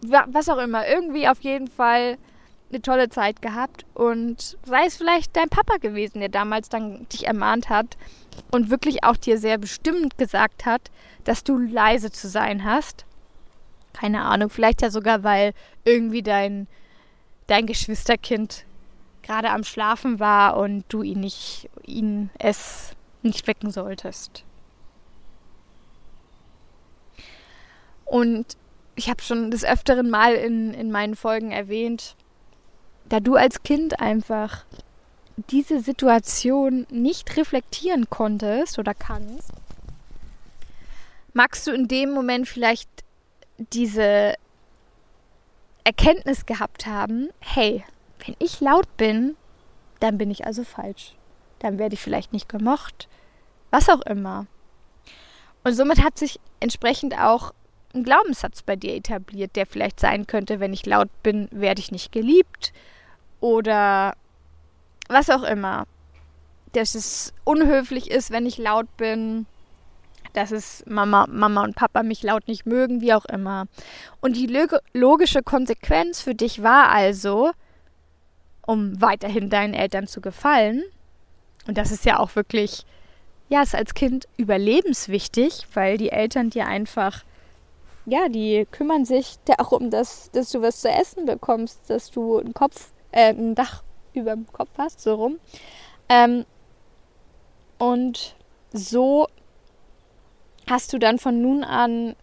was 0.04 0.49
auch 0.49 0.59
immer, 0.59 0.87
irgendwie 0.88 1.28
auf 1.28 1.40
jeden 1.42 1.68
Fall 1.68 2.18
eine 2.71 2.82
tolle 2.82 3.09
Zeit 3.09 3.42
gehabt 3.42 3.85
und 3.94 4.56
sei 4.64 4.87
es 4.87 4.97
vielleicht 4.97 5.37
dein 5.37 5.49
Papa 5.49 5.76
gewesen, 5.76 6.21
der 6.21 6.28
damals 6.28 6.68
dann 6.68 7.06
dich 7.12 7.26
ermahnt 7.26 7.68
hat 7.68 7.97
und 8.50 8.71
wirklich 8.71 9.04
auch 9.04 9.16
dir 9.16 9.38
sehr 9.38 9.59
bestimmt 9.59 10.18
gesagt 10.18 10.64
hat, 10.64 10.90
dass 11.25 11.44
du 11.44 11.59
leise 11.59 12.11
zu 12.11 12.28
sein 12.28 12.64
hast. 12.64 13.04
Keine 13.93 14.23
Ahnung, 14.23 14.51
vielleicht 14.51 14.83
ja 14.83 14.91
sogar, 14.91 15.23
weil 15.23 15.53
irgendwie 15.85 16.23
dein, 16.23 16.67
dein 17.47 17.67
Geschwisterkind 17.67 18.65
gerade 19.23 19.51
am 19.51 19.65
Schlafen 19.65 20.19
war 20.21 20.57
und 20.57 20.85
du 20.89 21.03
ihn 21.03 21.21
nicht, 21.21 21.69
ihn 21.85 22.31
es 22.39 22.95
nicht 23.23 23.47
wecken 23.47 23.71
solltest. 23.71 24.45
Und 28.05 28.57
ich 28.95 29.09
habe 29.09 29.23
schon 29.23 29.51
des 29.51 29.65
öfteren 29.65 30.11
Mal 30.11 30.35
in, 30.35 30.75
in 30.75 30.91
meinen 30.91 31.17
Folgen 31.17 31.51
erwähnt, 31.51 32.17
da 33.09 33.21
du 33.21 33.37
als 33.37 33.63
Kind 33.63 34.01
einfach 34.01 34.65
diese 35.51 35.81
Situation 35.81 36.87
nicht 36.91 37.37
reflektieren 37.37 38.11
konntest 38.11 38.79
oder 38.79 38.95
kannst, 38.95 39.51
magst 41.33 41.67
du 41.67 41.73
in 41.73 41.89
dem 41.89 42.13
Moment 42.13 42.49
vielleicht 42.49 42.89
diese 43.73 44.35
Erkenntnis 45.85 46.47
gehabt 46.47 46.87
haben, 46.87 47.31
hey, 47.40 47.85
wenn 48.25 48.37
ich 48.38 48.61
laut 48.61 48.97
bin, 48.97 49.37
dann 50.00 50.19
bin 50.19 50.31
ich 50.31 50.47
also 50.47 50.64
falsch. 50.64 51.14
Dann 51.59 51.78
werde 51.78 51.95
ich 51.95 52.00
vielleicht 52.00 52.33
nicht 52.33 52.49
gemocht. 52.49 53.09
Was 53.71 53.88
auch 53.88 54.00
immer. 54.02 54.47
Und 55.64 55.75
somit 55.75 56.02
hat 56.02 56.19
sich 56.19 56.40
entsprechend 56.61 57.19
auch 57.19 57.52
ein 57.95 58.04
Glaubenssatz 58.04 58.62
bei 58.62 58.75
dir 58.76 58.95
etabliert, 58.95 59.54
der 59.54 59.66
vielleicht 59.66 60.00
sein 60.00 60.26
könnte, 60.26 60.61
wenn 60.61 60.73
ich 60.73 60.87
laut 60.87 61.09
bin, 61.23 61.49
werde 61.52 61.81
ich 61.81 61.92
nicht 61.92 62.12
geliebt. 62.12 62.73
oder 63.40 64.14
was 65.09 65.28
auch 65.28 65.42
immer. 65.42 65.87
Dass 66.73 66.95
es 66.95 67.35
unhöflich 67.45 68.11
ist, 68.11 68.31
wenn 68.31 68.47
ich 68.47 68.57
laut 68.57 68.97
bin, 68.97 69.47
dass 70.33 70.51
es 70.51 70.85
Mama, 70.87 71.27
Mama 71.29 71.62
und 71.65 71.77
Papa 71.77 72.03
mich 72.03 72.23
laut 72.23 72.49
nicht 72.49 72.67
mögen, 72.67 73.01
wie 73.01 73.15
auch 73.15 73.25
immer. 73.27 73.67
Und 74.21 74.37
die 74.37 74.47
logische 74.93 75.43
Konsequenz 75.43 76.21
für 76.21 76.35
dich 76.35 76.62
war 76.62 76.91
also, 76.91 77.51
um 78.67 79.01
weiterhin 79.01 79.51
deinen 79.51 79.75
Eltern 79.75 80.07
zu 80.07 80.21
gefallen, 80.21 80.83
und 81.67 81.79
das 81.79 81.93
ist 81.93 82.05
ja 82.05 82.19
auch 82.19 82.35
wirklich, 82.35 82.85
ja, 83.49 83.62
ist 83.62 83.75
als 83.75 83.95
Kind 83.95 84.27
überlebenswichtig, 84.37 85.67
weil 85.75 85.97
die 85.97 86.11
Eltern 86.11 86.51
dir 86.51 86.67
einfach, 86.67 87.25
ja, 88.07 88.29
die 88.29 88.67
kümmern 88.71 89.05
sich 89.05 89.39
auch 89.59 89.73
um 89.73 89.91
das, 89.91 90.31
dass 90.33 90.51
du 90.51 90.61
was 90.61 90.81
zu 90.81 90.89
essen 90.89 91.25
bekommst, 91.25 91.89
dass 91.89 92.11
du 92.11 92.39
einen 92.39 92.55
Kopf, 92.55 92.93
äh, 93.12 93.33
ein 93.33 93.55
Dach 93.55 93.83
über 94.12 94.35
dem 94.35 94.47
Kopf 94.47 94.71
hast, 94.77 95.01
so 95.01 95.15
rum. 95.15 95.39
Ähm, 96.09 96.45
und 97.79 98.37
so 98.73 99.29
hast 100.73 100.93
du 100.93 100.99
dann 100.99 101.19
von 101.19 101.43
nun 101.43 101.62
an, 101.64 102.17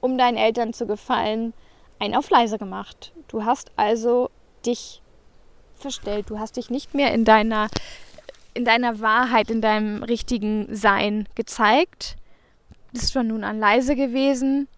um 0.00 0.16
deinen 0.16 0.36
Eltern 0.36 0.72
zu 0.72 0.86
gefallen, 0.86 1.52
ein 1.98 2.14
auf 2.14 2.30
leise 2.30 2.56
gemacht. 2.56 3.12
Du 3.26 3.44
hast 3.44 3.72
also 3.74 4.30
dich 4.64 5.02
verstellt. 5.74 6.30
Du 6.30 6.38
hast 6.38 6.56
dich 6.56 6.70
nicht 6.70 6.94
mehr 6.94 7.12
in 7.12 7.24
deiner, 7.24 7.68
in 8.54 8.64
deiner 8.64 9.00
Wahrheit, 9.00 9.50
in 9.50 9.60
deinem 9.60 10.04
richtigen 10.04 10.74
Sein 10.74 11.28
gezeigt. 11.34 12.16
Bist 12.92 13.12
von 13.12 13.26
nun 13.26 13.42
an 13.42 13.58
leise 13.58 13.96
gewesen. 13.96 14.68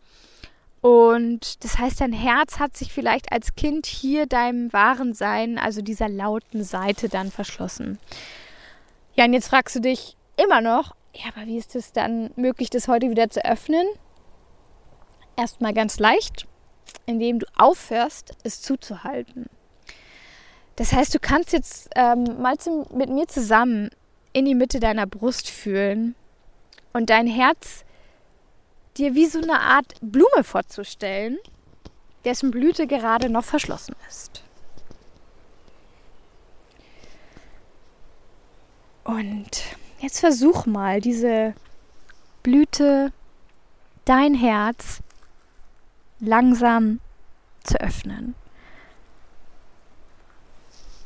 Und 0.80 1.62
das 1.62 1.78
heißt, 1.78 2.00
dein 2.00 2.14
Herz 2.14 2.58
hat 2.58 2.74
sich 2.74 2.90
vielleicht 2.90 3.32
als 3.32 3.54
Kind 3.54 3.84
hier 3.84 4.24
deinem 4.24 4.72
wahren 4.72 5.12
Sein, 5.12 5.58
also 5.58 5.82
dieser 5.82 6.08
lauten 6.08 6.64
Seite, 6.64 7.10
dann 7.10 7.30
verschlossen. 7.30 7.98
Ja, 9.14 9.26
und 9.26 9.34
jetzt 9.34 9.48
fragst 9.48 9.76
du 9.76 9.80
dich 9.80 10.16
immer 10.42 10.62
noch, 10.62 10.94
ja, 11.14 11.30
aber 11.34 11.46
wie 11.46 11.58
ist 11.58 11.74
es 11.74 11.92
dann 11.92 12.30
möglich, 12.36 12.70
das 12.70 12.88
heute 12.88 13.10
wieder 13.10 13.30
zu 13.30 13.44
öffnen? 13.44 13.86
Erstmal 15.36 15.74
ganz 15.74 15.98
leicht, 15.98 16.46
indem 17.06 17.40
du 17.40 17.46
aufhörst, 17.56 18.32
es 18.42 18.62
zuzuhalten. 18.62 19.46
Das 20.76 20.92
heißt, 20.92 21.14
du 21.14 21.18
kannst 21.18 21.52
jetzt 21.52 21.90
ähm, 21.94 22.40
mal 22.40 22.56
zum, 22.58 22.86
mit 22.94 23.10
mir 23.10 23.26
zusammen 23.26 23.90
in 24.32 24.44
die 24.44 24.54
Mitte 24.54 24.80
deiner 24.80 25.06
Brust 25.06 25.50
fühlen 25.50 26.14
und 26.92 27.10
dein 27.10 27.26
Herz 27.26 27.84
dir 28.96 29.14
wie 29.14 29.26
so 29.26 29.40
eine 29.40 29.60
Art 29.60 29.94
Blume 30.00 30.44
vorzustellen, 30.44 31.38
dessen 32.24 32.50
Blüte 32.50 32.86
gerade 32.86 33.28
noch 33.30 33.44
verschlossen 33.44 33.94
ist. 34.08 34.42
Und 39.04 39.62
Jetzt 40.00 40.20
versuch 40.20 40.64
mal, 40.64 41.02
diese 41.02 41.52
Blüte, 42.42 43.12
dein 44.06 44.34
Herz 44.34 45.02
langsam 46.20 47.00
zu 47.62 47.78
öffnen. 47.78 48.34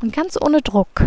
Und 0.01 0.15
ganz 0.15 0.41
ohne 0.41 0.63
Druck. 0.63 1.01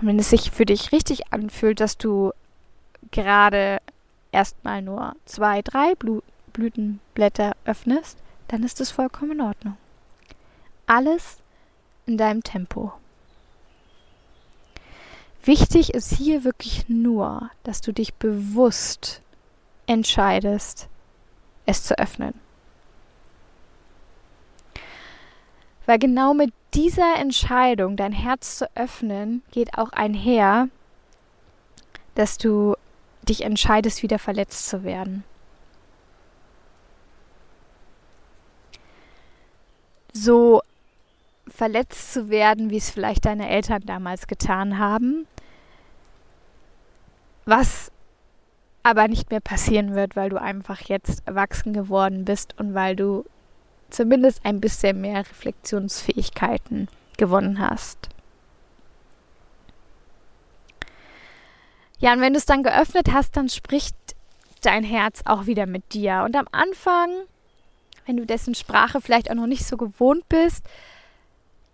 Und 0.00 0.06
wenn 0.06 0.18
es 0.20 0.30
sich 0.30 0.52
für 0.52 0.66
dich 0.66 0.92
richtig 0.92 1.32
anfühlt, 1.32 1.80
dass 1.80 1.98
du 1.98 2.32
gerade 3.10 3.80
erstmal 4.30 4.82
nur 4.82 5.16
zwei, 5.24 5.62
drei 5.62 5.94
Blu 5.96 6.22
Blütenblätter 6.52 7.52
öffnest, 7.64 8.18
dann 8.48 8.62
ist 8.62 8.80
es 8.80 8.90
vollkommen 8.90 9.32
in 9.32 9.40
Ordnung. 9.42 9.76
Alles 10.86 11.38
in 12.06 12.16
deinem 12.16 12.42
Tempo. 12.42 12.92
Wichtig 15.42 15.94
ist 15.94 16.12
hier 16.12 16.44
wirklich 16.44 16.88
nur, 16.88 17.50
dass 17.62 17.80
du 17.80 17.92
dich 17.92 18.14
bewusst 18.14 19.22
entscheidest, 19.86 20.88
es 21.66 21.84
zu 21.84 21.98
öffnen. 21.98 22.34
Weil 25.86 26.00
genau 26.00 26.34
mit 26.34 26.52
dieser 26.74 27.16
Entscheidung, 27.16 27.96
dein 27.96 28.12
Herz 28.12 28.58
zu 28.58 28.68
öffnen, 28.74 29.42
geht 29.52 29.78
auch 29.78 29.90
einher, 29.90 30.68
dass 32.16 32.38
du 32.38 32.74
dich 33.28 33.42
entscheidest, 33.42 34.02
wieder 34.02 34.18
verletzt 34.18 34.68
zu 34.68 34.82
werden. 34.82 35.22
So 40.12 40.62
verletzt 41.56 42.12
zu 42.12 42.28
werden, 42.28 42.70
wie 42.70 42.76
es 42.76 42.90
vielleicht 42.90 43.24
deine 43.24 43.48
Eltern 43.48 43.82
damals 43.86 44.26
getan 44.26 44.78
haben, 44.78 45.26
was 47.46 47.90
aber 48.82 49.08
nicht 49.08 49.30
mehr 49.30 49.40
passieren 49.40 49.94
wird, 49.94 50.16
weil 50.16 50.28
du 50.28 50.40
einfach 50.40 50.82
jetzt 50.82 51.26
erwachsen 51.26 51.72
geworden 51.72 52.24
bist 52.24 52.58
und 52.58 52.74
weil 52.74 52.94
du 52.94 53.24
zumindest 53.90 54.44
ein 54.44 54.60
bisschen 54.60 55.00
mehr 55.00 55.20
Reflexionsfähigkeiten 55.20 56.88
gewonnen 57.16 57.58
hast. 57.58 58.10
Ja, 61.98 62.12
und 62.12 62.20
wenn 62.20 62.34
du 62.34 62.38
es 62.38 62.46
dann 62.46 62.62
geöffnet 62.62 63.08
hast, 63.12 63.36
dann 63.36 63.48
spricht 63.48 63.96
dein 64.60 64.84
Herz 64.84 65.22
auch 65.24 65.46
wieder 65.46 65.66
mit 65.66 65.94
dir. 65.94 66.22
Und 66.24 66.36
am 66.36 66.46
Anfang, 66.52 67.10
wenn 68.04 68.18
du 68.18 68.26
dessen 68.26 68.54
Sprache 68.54 69.00
vielleicht 69.00 69.30
auch 69.30 69.34
noch 69.34 69.46
nicht 69.46 69.66
so 69.66 69.76
gewohnt 69.76 70.28
bist, 70.28 70.64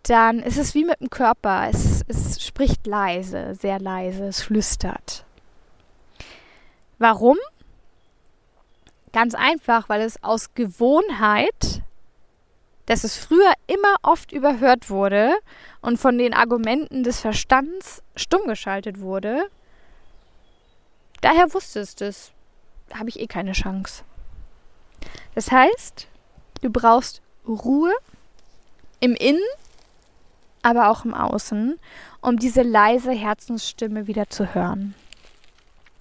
dann 0.02 0.40
ist 0.40 0.58
es 0.58 0.74
wie 0.74 0.84
mit 0.84 1.00
dem 1.00 1.10
Körper. 1.10 1.68
Es, 1.70 2.02
es 2.08 2.44
spricht 2.44 2.86
leise, 2.86 3.54
sehr 3.54 3.78
leise, 3.78 4.26
es 4.26 4.42
flüstert. 4.42 5.24
Warum? 6.98 7.38
Ganz 9.12 9.34
einfach, 9.34 9.88
weil 9.88 10.00
es 10.00 10.22
aus 10.22 10.54
Gewohnheit, 10.54 11.82
dass 12.86 13.04
es 13.04 13.16
früher 13.16 13.52
immer 13.66 13.96
oft 14.02 14.32
überhört 14.32 14.90
wurde 14.90 15.34
und 15.80 15.98
von 15.98 16.18
den 16.18 16.34
Argumenten 16.34 17.04
des 17.04 17.20
Verstands 17.20 18.02
stumm 18.16 18.46
geschaltet 18.46 19.00
wurde, 19.00 19.48
daher 21.20 21.52
wusstest 21.54 22.00
du 22.00 22.06
es. 22.06 22.32
Da 22.88 22.98
habe 22.98 23.08
ich 23.08 23.20
eh 23.20 23.26
keine 23.26 23.52
Chance. 23.52 24.02
Das 25.34 25.50
heißt, 25.50 26.08
du 26.62 26.70
brauchst 26.70 27.22
Ruhe 27.46 27.92
im 29.00 29.14
Innen 29.14 29.40
aber 30.62 30.90
auch 30.90 31.04
im 31.04 31.14
Außen, 31.14 31.78
um 32.20 32.38
diese 32.38 32.62
leise 32.62 33.12
Herzensstimme 33.12 34.06
wieder 34.06 34.28
zu 34.28 34.54
hören. 34.54 34.94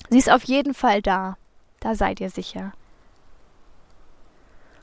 Sie 0.10 0.18
ist 0.18 0.32
auf 0.32 0.44
jeden 0.44 0.74
Fall 0.74 1.02
da, 1.02 1.38
da 1.80 1.96
seid 1.96 2.20
ihr 2.20 2.30
sicher. 2.30 2.74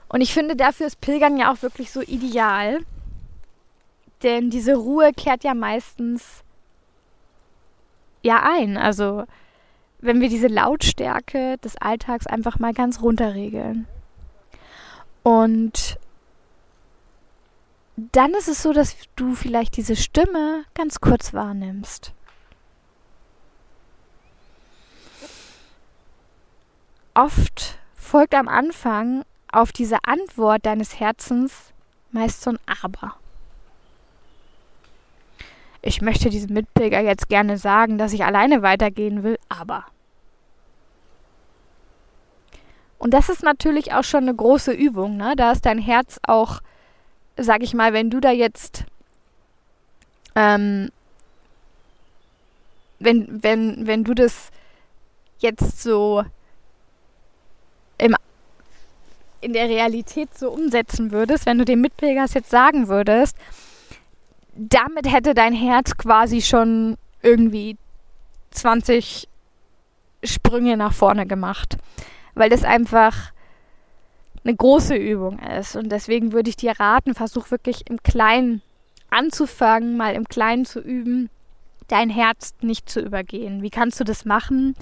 Und 0.09 0.21
ich 0.21 0.33
finde, 0.33 0.57
dafür 0.57 0.87
ist 0.87 1.01
Pilgern 1.01 1.37
ja 1.37 1.53
auch 1.53 1.63
wirklich 1.63 1.91
so 1.91 2.01
ideal, 2.01 2.81
denn 4.23 4.51
diese 4.51 4.75
Ruhe 4.75 5.13
kehrt 5.13 5.45
ja 5.45 5.55
meistens 5.55 6.43
ja 8.23 8.43
ein. 8.43 8.77
Also 8.77 9.25
wenn 10.01 10.21
wir 10.21 10.29
diese 10.29 10.49
Lautstärke 10.49 11.59
des 11.59 11.77
Alltags 11.77 12.27
einfach 12.27 12.59
mal 12.59 12.73
ganz 12.73 13.03
runterregeln. 13.03 13.87
Und 15.23 15.99
dann 18.13 18.33
ist 18.35 18.47
es 18.47 18.63
so, 18.63 18.73
dass 18.73 18.97
du 19.17 19.35
vielleicht 19.35 19.77
diese 19.77 19.97
Stimme 19.97 20.65
ganz 20.75 21.01
kurz 21.01 21.35
wahrnimmst. 21.35 22.13
Oft 27.15 27.79
folgt 27.97 28.35
am 28.35 28.47
Anfang 28.47 29.25
auf 29.51 29.73
diese 29.73 29.99
Antwort 30.05 30.65
deines 30.65 31.01
Herzens 31.01 31.73
meist 32.13 32.43
so 32.43 32.51
ein 32.51 32.59
Aber. 32.83 33.17
Ich 35.83 36.01
möchte 36.01 36.31
diesem 36.31 36.55
Mitbürger 36.55 37.01
jetzt 37.01 37.29
gerne 37.29 37.59
sagen, 37.59 37.99
dass 37.99 38.13
ich 38.13 38.25
alleine 38.25 38.63
weitergehen 38.63 39.25
will, 39.25 39.39
aber. 39.49 39.85
Und 42.99 43.13
das 43.13 43.29
ist 43.29 43.43
natürlich 43.43 43.93
auch 43.93 44.05
schon 44.05 44.23
eine 44.23 44.35
große 44.35 44.73
Übung, 44.73 45.17
ne? 45.17 45.35
Da 45.37 45.51
ist 45.51 45.67
dein 45.67 45.79
Herz 45.79 46.21
auch 46.23 46.61
sag 47.39 47.63
ich 47.63 47.73
mal, 47.75 47.93
wenn 47.93 48.11
du 48.11 48.21
da 48.21 48.31
jetzt, 48.31 48.85
ähm, 50.35 50.91
wenn, 52.99 53.43
wenn, 53.43 53.87
wenn 53.87 54.05
du 54.05 54.15
das 54.15 54.51
jetzt 55.39 55.81
so 55.81 56.25
im, 57.97 58.17
in 59.41 59.53
der 59.53 59.69
Realität 59.69 60.37
so 60.37 60.51
umsetzen 60.51 61.13
würdest, 61.13 61.47
wenn 61.47 61.59
du 61.59 61.65
dem 61.65 61.81
Mitpflegers 61.81 62.35
jetzt 62.35 62.51
sagen 62.51 62.89
würdest, 62.89 63.37
damit 64.55 65.11
hätte 65.11 65.35
dein 65.35 65.55
Herz 65.55 65.97
quasi 65.97 66.43
schon 66.43 66.97
irgendwie 67.23 67.77
20 68.51 69.29
Sprünge 70.25 70.77
nach 70.77 70.93
vorne 70.93 71.27
gemacht. 71.27 71.77
Weil 72.35 72.51
das 72.51 72.65
einfach 72.65 73.33
eine 74.49 74.57
große 74.57 74.97
Übung 74.97 75.39
ist. 75.39 75.77
Und 75.77 75.91
deswegen 75.91 76.33
würde 76.33 76.49
ich 76.49 76.57
dir 76.57 76.73
raten, 76.81 77.15
versuch 77.15 77.51
wirklich 77.51 77.89
im 77.89 78.03
Kleinen 78.03 78.63
anzufangen, 79.11 79.97
mal 79.97 80.15
im 80.15 80.27
Kleinen 80.27 80.65
zu 80.65 80.81
üben, 80.81 81.29
dein 81.89 82.09
Herz 82.09 82.55
nicht 82.63 82.89
zu 82.89 83.01
übergehen. 83.01 83.63
Wie 83.63 83.71
kannst 83.71 84.01
du 84.01 84.05
das 84.05 84.25
machen? 84.25 84.75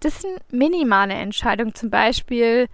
Das 0.00 0.22
sind 0.22 0.38
minimale 0.52 1.14
Entscheidungen, 1.14 1.74
zum 1.74 1.90
Beispiel 1.90 2.68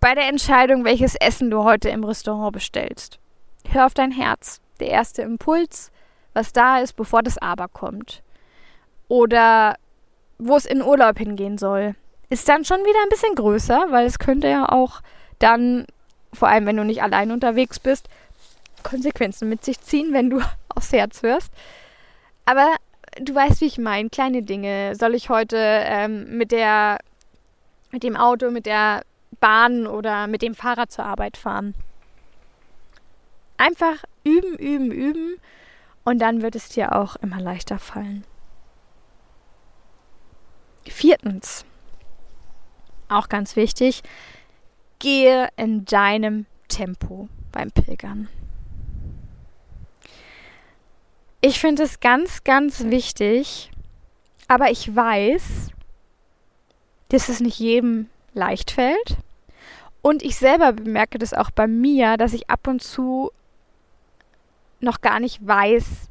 bei 0.00 0.14
der 0.14 0.28
Entscheidung, 0.28 0.84
welches 0.84 1.14
Essen 1.14 1.50
du 1.50 1.62
heute 1.62 1.88
im 1.90 2.04
Restaurant 2.04 2.52
bestellst. 2.52 3.18
Hör 3.68 3.86
auf 3.86 3.94
dein 3.94 4.10
Herz. 4.10 4.60
Der 4.80 4.88
erste 4.88 5.22
Impuls, 5.22 5.92
was 6.32 6.52
da 6.52 6.78
ist, 6.78 6.94
bevor 6.94 7.22
das 7.22 7.38
Aber 7.38 7.68
kommt. 7.68 8.22
Oder 9.06 9.76
wo 10.38 10.56
es 10.56 10.66
in 10.66 10.82
Urlaub 10.82 11.18
hingehen 11.18 11.58
soll, 11.58 11.94
ist 12.30 12.48
dann 12.48 12.64
schon 12.64 12.80
wieder 12.80 13.02
ein 13.02 13.08
bisschen 13.08 13.34
größer, 13.34 13.86
weil 13.90 14.06
es 14.06 14.18
könnte 14.18 14.48
ja 14.48 14.68
auch 14.68 15.00
dann, 15.38 15.86
vor 16.32 16.48
allem 16.48 16.66
wenn 16.66 16.76
du 16.76 16.84
nicht 16.84 17.02
allein 17.02 17.30
unterwegs 17.30 17.78
bist, 17.78 18.08
Konsequenzen 18.82 19.48
mit 19.48 19.64
sich 19.64 19.80
ziehen, 19.80 20.12
wenn 20.12 20.30
du 20.30 20.40
aufs 20.68 20.92
Herz 20.92 21.22
hörst. 21.22 21.50
Aber 22.44 22.76
du 23.20 23.34
weißt, 23.34 23.60
wie 23.60 23.66
ich 23.66 23.78
meine, 23.78 24.10
kleine 24.10 24.42
Dinge. 24.42 24.94
Soll 24.96 25.14
ich 25.14 25.28
heute 25.28 25.56
ähm, 25.58 26.36
mit 26.36 26.52
der, 26.52 26.98
mit 27.90 28.02
dem 28.02 28.16
Auto, 28.16 28.50
mit 28.50 28.66
der 28.66 29.02
Bahn 29.40 29.86
oder 29.86 30.26
mit 30.26 30.42
dem 30.42 30.54
Fahrrad 30.54 30.92
zur 30.92 31.04
Arbeit 31.04 31.36
fahren? 31.36 31.74
Einfach 33.56 34.04
üben, 34.24 34.54
üben, 34.58 34.90
üben 34.90 35.36
und 36.04 36.18
dann 36.18 36.42
wird 36.42 36.56
es 36.56 36.68
dir 36.68 36.94
auch 36.94 37.16
immer 37.16 37.40
leichter 37.40 37.78
fallen. 37.78 38.24
Viertens, 40.86 41.64
auch 43.18 43.28
ganz 43.28 43.56
wichtig, 43.56 44.02
gehe 44.98 45.48
in 45.56 45.84
deinem 45.84 46.46
Tempo 46.68 47.28
beim 47.52 47.70
Pilgern. 47.70 48.28
Ich 51.40 51.60
finde 51.60 51.82
es 51.82 52.00
ganz, 52.00 52.42
ganz 52.44 52.84
wichtig, 52.84 53.70
aber 54.48 54.70
ich 54.70 54.94
weiß, 54.94 55.70
dass 57.10 57.28
es 57.28 57.40
nicht 57.40 57.58
jedem 57.58 58.08
leicht 58.32 58.70
fällt. 58.70 59.18
Und 60.00 60.22
ich 60.22 60.36
selber 60.36 60.72
bemerke 60.72 61.18
das 61.18 61.34
auch 61.34 61.50
bei 61.50 61.66
mir, 61.66 62.16
dass 62.16 62.32
ich 62.32 62.48
ab 62.50 62.66
und 62.66 62.82
zu 62.82 63.30
noch 64.80 65.00
gar 65.00 65.20
nicht 65.20 65.46
weiß, 65.46 66.08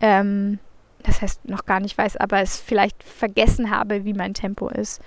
ähm, 0.00 0.58
das 1.02 1.22
heißt 1.22 1.48
noch 1.48 1.66
gar 1.66 1.80
nicht 1.80 1.96
weiß, 1.98 2.16
aber 2.16 2.40
es 2.40 2.58
vielleicht 2.58 3.02
vergessen 3.02 3.70
habe, 3.70 4.04
wie 4.04 4.14
mein 4.14 4.34
Tempo 4.34 4.68
ist. 4.68 5.00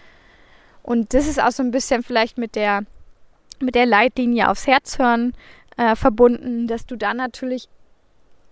Und 0.84 1.14
das 1.14 1.28
ist 1.28 1.42
auch 1.42 1.52
so 1.52 1.64
ein 1.64 1.72
bisschen 1.72 2.04
vielleicht 2.04 2.38
mit 2.38 2.56
der, 2.56 2.84
mit 3.60 3.76
der 3.76 3.86
Leitlinie 3.86 4.50
aufs 4.50 4.68
Herz 4.68 5.00
hören 5.00 5.34
äh, 5.78 5.96
verbunden, 5.96 6.68
dass 6.68 6.86
du 6.86 6.96
dann 6.96 7.18
natürlich 7.18 7.70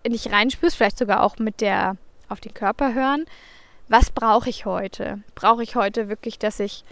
nicht 0.08 0.32
reinspürst, 0.32 0.75
vielleicht 0.75 0.97
sogar 0.97 1.23
auch 1.23 1.38
mit 1.38 1.62
der 1.62 1.97
auf 2.29 2.39
den 2.39 2.53
Körper 2.53 2.93
hören. 2.93 3.25
Was 3.88 4.10
brauche 4.10 4.49
ich 4.49 4.65
heute? 4.65 5.21
Brauche 5.36 5.63
ich 5.63 5.75
heute 5.75 6.10
wirklich, 6.10 6.39
dass 6.39 6.60
ich 6.60 6.84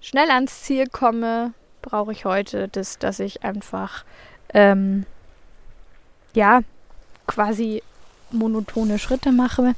schnell 0.00 0.30
ans 0.30 0.62
Ziel 0.62 0.86
komme? 0.86 1.52
Brauche 1.82 2.12
ich 2.12 2.24
heute 2.24 2.68
das, 2.68 2.98
dass 2.98 3.18
ich 3.20 3.44
einfach 3.44 4.04
ähm, 4.52 5.04
ja 6.34 6.60
quasi 7.26 7.82
monotone 8.30 8.98
Schritte 8.98 9.32
mache? 9.32 9.74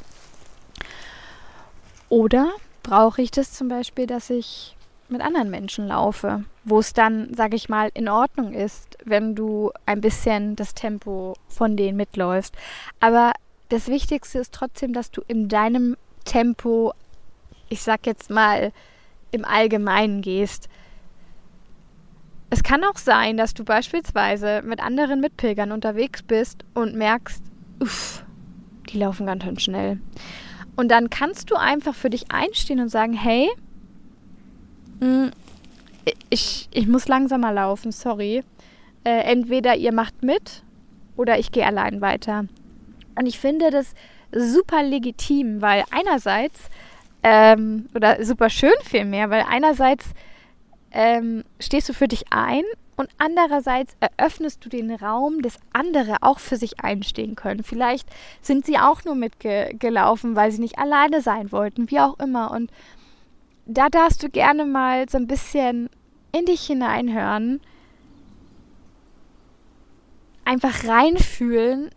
Oder 2.08 2.50
brauche 2.82 3.22
ich 3.22 3.30
das 3.30 3.52
zum 3.52 3.68
Beispiel, 3.68 4.06
dass 4.06 4.30
ich 4.30 4.76
mit 5.08 5.20
anderen 5.20 5.50
Menschen 5.50 5.88
laufe, 5.88 6.44
wo 6.64 6.78
es 6.78 6.92
dann, 6.92 7.32
sage 7.34 7.56
ich 7.56 7.68
mal, 7.68 7.90
in 7.94 8.08
Ordnung 8.08 8.52
ist, 8.52 8.96
wenn 9.04 9.34
du 9.34 9.70
ein 9.86 10.00
bisschen 10.00 10.56
das 10.56 10.74
Tempo 10.74 11.34
von 11.48 11.76
denen 11.76 11.96
mitläufst. 11.96 12.56
Aber 13.00 13.32
das 13.68 13.88
Wichtigste 13.88 14.38
ist 14.38 14.52
trotzdem, 14.52 14.92
dass 14.92 15.10
du 15.10 15.22
in 15.26 15.48
deinem 15.48 15.96
Tempo, 16.24 16.92
ich 17.68 17.82
sag 17.82 18.06
jetzt 18.06 18.30
mal, 18.30 18.72
im 19.30 19.44
Allgemeinen 19.44 20.22
gehst. 20.22 20.68
Es 22.50 22.62
kann 22.62 22.84
auch 22.84 22.96
sein, 22.96 23.36
dass 23.36 23.54
du 23.54 23.64
beispielsweise 23.64 24.62
mit 24.62 24.80
anderen 24.80 25.20
Mitpilgern 25.20 25.72
unterwegs 25.72 26.22
bist 26.22 26.64
und 26.74 26.94
merkst, 26.94 27.42
uff, 27.80 28.24
die 28.88 28.98
laufen 28.98 29.26
ganz 29.26 29.44
schön 29.44 29.58
schnell. 29.58 30.00
Und 30.76 30.90
dann 30.90 31.10
kannst 31.10 31.50
du 31.50 31.56
einfach 31.56 31.94
für 31.94 32.10
dich 32.10 32.30
einstehen 32.30 32.80
und 32.80 32.90
sagen, 32.90 33.14
hey, 33.14 33.48
hm, 35.00 35.30
ich, 36.30 36.68
ich 36.72 36.86
muss 36.86 37.08
langsamer 37.08 37.52
laufen, 37.52 37.92
sorry. 37.92 38.42
Äh, 39.04 39.22
entweder 39.32 39.76
ihr 39.76 39.92
macht 39.92 40.22
mit 40.22 40.62
oder 41.16 41.38
ich 41.38 41.50
gehe 41.52 41.66
allein 41.66 42.00
weiter. 42.00 42.44
Und 43.18 43.26
ich 43.26 43.38
finde 43.38 43.70
das 43.70 43.94
super 44.32 44.82
legitim, 44.82 45.62
weil 45.62 45.84
einerseits, 45.90 46.68
ähm, 47.22 47.88
oder 47.94 48.22
super 48.24 48.50
schön 48.50 48.74
vielmehr, 48.84 49.30
weil 49.30 49.44
einerseits 49.48 50.10
ähm, 50.90 51.44
stehst 51.58 51.88
du 51.88 51.94
für 51.94 52.08
dich 52.08 52.24
ein 52.30 52.62
und 52.96 53.10
andererseits 53.18 53.94
eröffnest 54.00 54.64
du 54.64 54.68
den 54.68 54.90
Raum, 54.90 55.42
dass 55.42 55.58
andere 55.72 56.16
auch 56.22 56.38
für 56.38 56.56
sich 56.56 56.80
einstehen 56.80 57.34
können. 57.34 57.62
Vielleicht 57.62 58.08
sind 58.40 58.64
sie 58.64 58.78
auch 58.78 59.04
nur 59.04 59.14
mitgelaufen, 59.14 60.34
weil 60.34 60.50
sie 60.50 60.62
nicht 60.62 60.78
alleine 60.78 61.20
sein 61.20 61.52
wollten, 61.52 61.90
wie 61.90 62.00
auch 62.00 62.18
immer. 62.18 62.50
Und 62.52 62.70
da 63.66 63.88
darfst 63.90 64.22
du 64.22 64.30
gerne 64.30 64.64
mal 64.64 65.08
so 65.08 65.18
ein 65.18 65.26
bisschen 65.26 65.90
in 66.32 66.46
dich 66.46 66.62
hineinhören, 66.62 67.60
einfach 70.44 70.84
reinfühlen, 70.84 71.90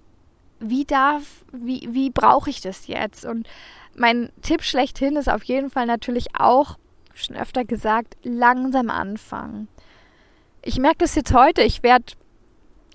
wie 0.60 0.84
darf, 0.84 1.46
wie, 1.54 1.88
wie 1.92 2.10
brauche 2.10 2.50
ich 2.50 2.60
das 2.60 2.88
jetzt? 2.88 3.24
Und 3.24 3.48
mein 3.96 4.32
Tipp 4.42 4.64
schlechthin 4.64 5.16
ist 5.16 5.30
auf 5.30 5.44
jeden 5.44 5.70
Fall 5.70 5.86
natürlich 5.86 6.36
auch, 6.38 6.78
schon 7.14 7.36
öfter 7.36 7.64
gesagt, 7.64 8.18
langsam 8.24 8.90
anfangen. 8.90 9.68
Ich 10.62 10.78
merke 10.78 11.00
das 11.00 11.16
jetzt 11.16 11.34
heute, 11.34 11.62
ich 11.62 11.84
werde 11.84 12.14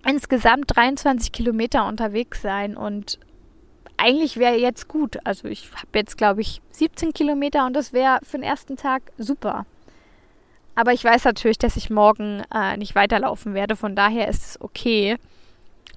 insgesamt 0.07 0.77
23 0.77 1.33
Kilometer 1.33 1.87
unterwegs 1.87 2.42
sein 2.42 2.77
und 2.77 3.18
eigentlich 3.96 4.37
wäre 4.37 4.57
jetzt 4.57 4.88
gut. 4.88 5.18
Also 5.24 5.48
ich 5.48 5.70
habe 5.72 5.98
jetzt, 5.98 6.18
glaube 6.18 6.40
ich, 6.40 6.61
17 6.72 7.12
Kilometer 7.12 7.64
und 7.66 7.74
das 7.74 7.92
wäre 7.92 8.18
für 8.22 8.37
den 8.37 8.42
ersten 8.42 8.77
Tag 8.77 9.03
super. 9.18 9.66
Aber 10.74 10.92
ich 10.92 11.05
weiß 11.05 11.24
natürlich, 11.24 11.59
dass 11.59 11.77
ich 11.77 11.88
morgen 11.88 12.42
äh, 12.53 12.77
nicht 12.77 12.94
weiterlaufen 12.94 13.55
werde. 13.55 13.77
Von 13.77 13.94
daher 13.94 14.29
ist 14.29 14.42
es 14.42 14.61
okay. 14.61 15.16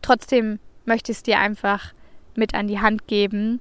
Trotzdem 0.01 0.59
möchte 0.85 1.11
ich 1.11 1.17
es 1.17 1.23
dir 1.23 1.39
einfach 1.39 1.93
mit 2.35 2.53
an 2.53 2.67
die 2.67 2.79
Hand 2.79 3.07
geben. 3.07 3.59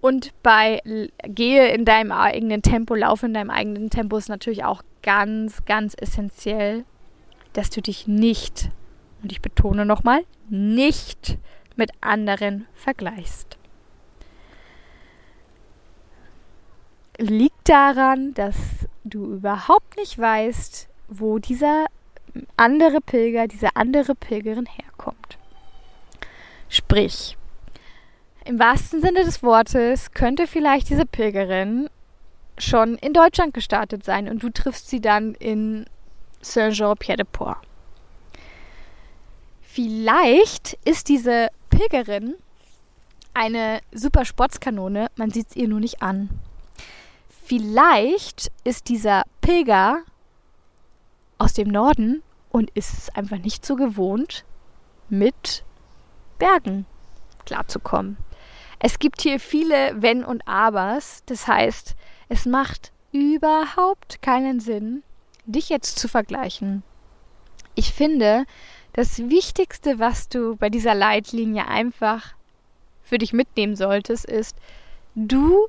Und 0.00 0.32
bei 0.42 0.80
Gehe 1.22 1.68
in 1.68 1.84
deinem 1.84 2.12
eigenen 2.12 2.62
Tempo, 2.62 2.94
Laufe 2.94 3.26
in 3.26 3.34
deinem 3.34 3.50
eigenen 3.50 3.90
Tempo 3.90 4.16
ist 4.16 4.28
natürlich 4.28 4.64
auch 4.64 4.82
ganz, 5.02 5.64
ganz 5.64 5.94
essentiell, 5.96 6.84
dass 7.58 7.70
du 7.70 7.82
dich 7.82 8.06
nicht, 8.06 8.70
und 9.22 9.32
ich 9.32 9.42
betone 9.42 9.84
nochmal, 9.84 10.24
nicht 10.48 11.38
mit 11.76 11.90
anderen 12.00 12.66
vergleichst. 12.72 13.58
liegt 17.18 17.68
daran, 17.68 18.32
dass 18.34 18.56
du 19.04 19.34
überhaupt 19.34 19.96
nicht 19.96 20.18
weißt, 20.18 20.88
wo 21.08 21.38
dieser 21.38 21.86
andere 22.56 23.00
Pilger, 23.00 23.48
diese 23.48 23.74
andere 23.74 24.14
Pilgerin 24.14 24.66
herkommt. 24.66 25.38
Sprich, 26.68 27.36
im 28.44 28.58
wahrsten 28.58 29.00
Sinne 29.00 29.24
des 29.24 29.42
Wortes 29.42 30.12
könnte 30.12 30.46
vielleicht 30.46 30.90
diese 30.90 31.06
Pilgerin 31.06 31.90
schon 32.56 32.96
in 32.96 33.12
Deutschland 33.12 33.54
gestartet 33.54 34.04
sein 34.04 34.28
und 34.28 34.42
du 34.42 34.50
triffst 34.50 34.88
sie 34.88 35.00
dann 35.00 35.34
in 35.34 35.86
Saint-Jean-Pied-de-Port. 36.40 37.58
Vielleicht 39.62 40.78
ist 40.84 41.08
diese 41.08 41.48
Pilgerin 41.70 42.34
eine 43.34 43.80
super 43.92 44.24
Sportskanone, 44.24 45.08
man 45.16 45.30
sieht 45.30 45.50
es 45.50 45.56
ihr 45.56 45.68
nur 45.68 45.80
nicht 45.80 46.02
an. 46.02 46.30
Vielleicht 47.44 48.50
ist 48.64 48.88
dieser 48.88 49.22
Pilger 49.40 50.02
aus 51.38 51.52
dem 51.52 51.68
Norden 51.68 52.22
und 52.50 52.70
ist 52.70 52.92
es 52.92 53.10
einfach 53.10 53.38
nicht 53.38 53.64
so 53.64 53.76
gewohnt, 53.76 54.44
mit 55.08 55.64
Bergen 56.38 56.86
klarzukommen. 57.46 58.16
Es 58.80 58.98
gibt 58.98 59.22
hier 59.22 59.40
viele 59.40 59.94
Wenn 60.00 60.24
und 60.24 60.46
Abers. 60.46 61.22
Das 61.26 61.48
heißt, 61.48 61.96
es 62.28 62.46
macht 62.46 62.92
überhaupt 63.12 64.22
keinen 64.22 64.60
Sinn, 64.60 65.02
dich 65.48 65.68
jetzt 65.68 65.98
zu 65.98 66.08
vergleichen. 66.08 66.82
Ich 67.74 67.92
finde, 67.92 68.44
das 68.92 69.18
Wichtigste, 69.18 69.98
was 69.98 70.28
du 70.28 70.56
bei 70.56 70.70
dieser 70.70 70.94
Leitlinie 70.94 71.66
einfach 71.68 72.34
für 73.02 73.18
dich 73.18 73.32
mitnehmen 73.32 73.76
solltest, 73.76 74.24
ist, 74.24 74.56
du 75.14 75.68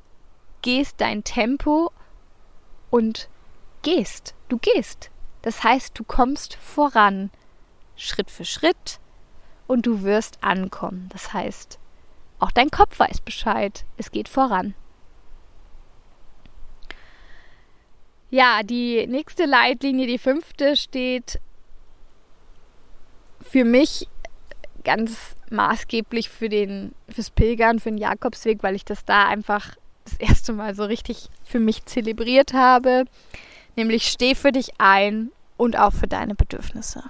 gehst 0.62 0.96
dein 1.00 1.24
Tempo 1.24 1.92
und 2.90 3.30
gehst. 3.82 4.36
Du 4.50 4.58
gehst. 4.58 5.12
Das 5.42 5.64
heißt, 5.64 5.98
du 5.98 6.04
kommst 6.04 6.56
voran, 6.56 7.32
Schritt 7.96 8.30
für 8.30 8.46
Schritt, 8.46 9.00
und 9.68 9.86
du 9.86 10.02
wirst 10.02 10.44
ankommen. 10.44 11.08
Das 11.14 11.32
heißt, 11.32 11.80
auch 12.40 12.52
dein 12.52 12.72
Kopf 12.72 12.98
weiß 12.98 13.22
Bescheid. 13.22 13.86
Es 13.98 14.10
geht 14.10 14.28
voran. 14.28 14.74
Ja, 18.30 18.62
die 18.64 19.08
nächste 19.08 19.46
Leitlinie, 19.46 20.06
die 20.06 20.20
fünfte, 20.20 20.76
steht 20.76 21.40
für 23.42 23.64
mich 23.66 24.08
ganz 24.84 25.36
maßgeblich 25.50 26.30
für 26.30 26.50
den, 26.50 26.94
fürs 27.10 27.32
Pilgern, 27.32 27.80
für 27.80 27.90
den 27.90 27.98
Jakobsweg, 27.98 28.62
weil 28.62 28.76
ich 28.76 28.86
das 28.86 29.06
da 29.06 29.28
einfach 29.28 29.76
das 30.04 30.18
erste 30.18 30.54
Mal 30.54 30.76
so 30.76 30.84
richtig 30.84 31.30
für 31.44 31.60
mich 31.60 31.86
zelebriert 31.86 32.54
habe. 32.54 33.06
Nämlich 33.76 34.08
steh 34.08 34.36
für 34.36 34.52
dich 34.52 34.70
ein 34.78 35.32
und 35.58 35.78
auch 35.78 35.94
für 35.94 36.08
deine 36.08 36.36
Bedürfnisse. 36.36 37.04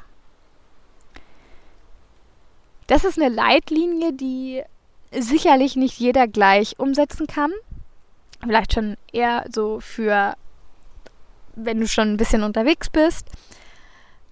Das 2.87 3.05
ist 3.05 3.19
eine 3.19 3.33
Leitlinie, 3.33 4.13
die 4.13 4.63
sicherlich 5.11 5.75
nicht 5.75 5.99
jeder 5.99 6.27
gleich 6.27 6.79
umsetzen 6.79 7.27
kann. 7.27 7.51
Vielleicht 8.41 8.73
schon 8.73 8.97
eher 9.11 9.45
so 9.53 9.79
für, 9.79 10.35
wenn 11.55 11.79
du 11.79 11.87
schon 11.87 12.13
ein 12.13 12.17
bisschen 12.17 12.43
unterwegs 12.43 12.89
bist. 12.89 13.27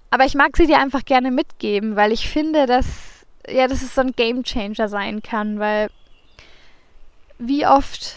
Aber 0.09 0.25
ich 0.25 0.35
mag 0.35 0.55
sie 0.55 0.67
dir 0.67 0.79
einfach 0.79 1.05
gerne 1.05 1.31
mitgeben, 1.31 1.95
weil 1.95 2.11
ich 2.11 2.29
finde, 2.29 2.65
dass, 2.65 3.25
ja, 3.47 3.67
dass 3.67 3.81
es 3.81 3.95
so 3.95 4.01
ein 4.01 4.13
Game 4.13 4.43
Changer 4.43 4.87
sein 4.87 5.21
kann, 5.21 5.59
weil 5.59 5.89
wie 7.39 7.67
oft 7.67 8.15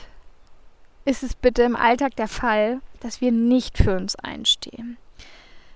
ist 1.04 1.22
es 1.22 1.34
bitte 1.34 1.62
im 1.62 1.76
Alltag 1.76 2.16
der 2.16 2.28
Fall, 2.28 2.80
dass 3.00 3.20
wir 3.20 3.32
nicht 3.32 3.78
für 3.78 3.96
uns 3.96 4.16
einstehen. 4.16 4.96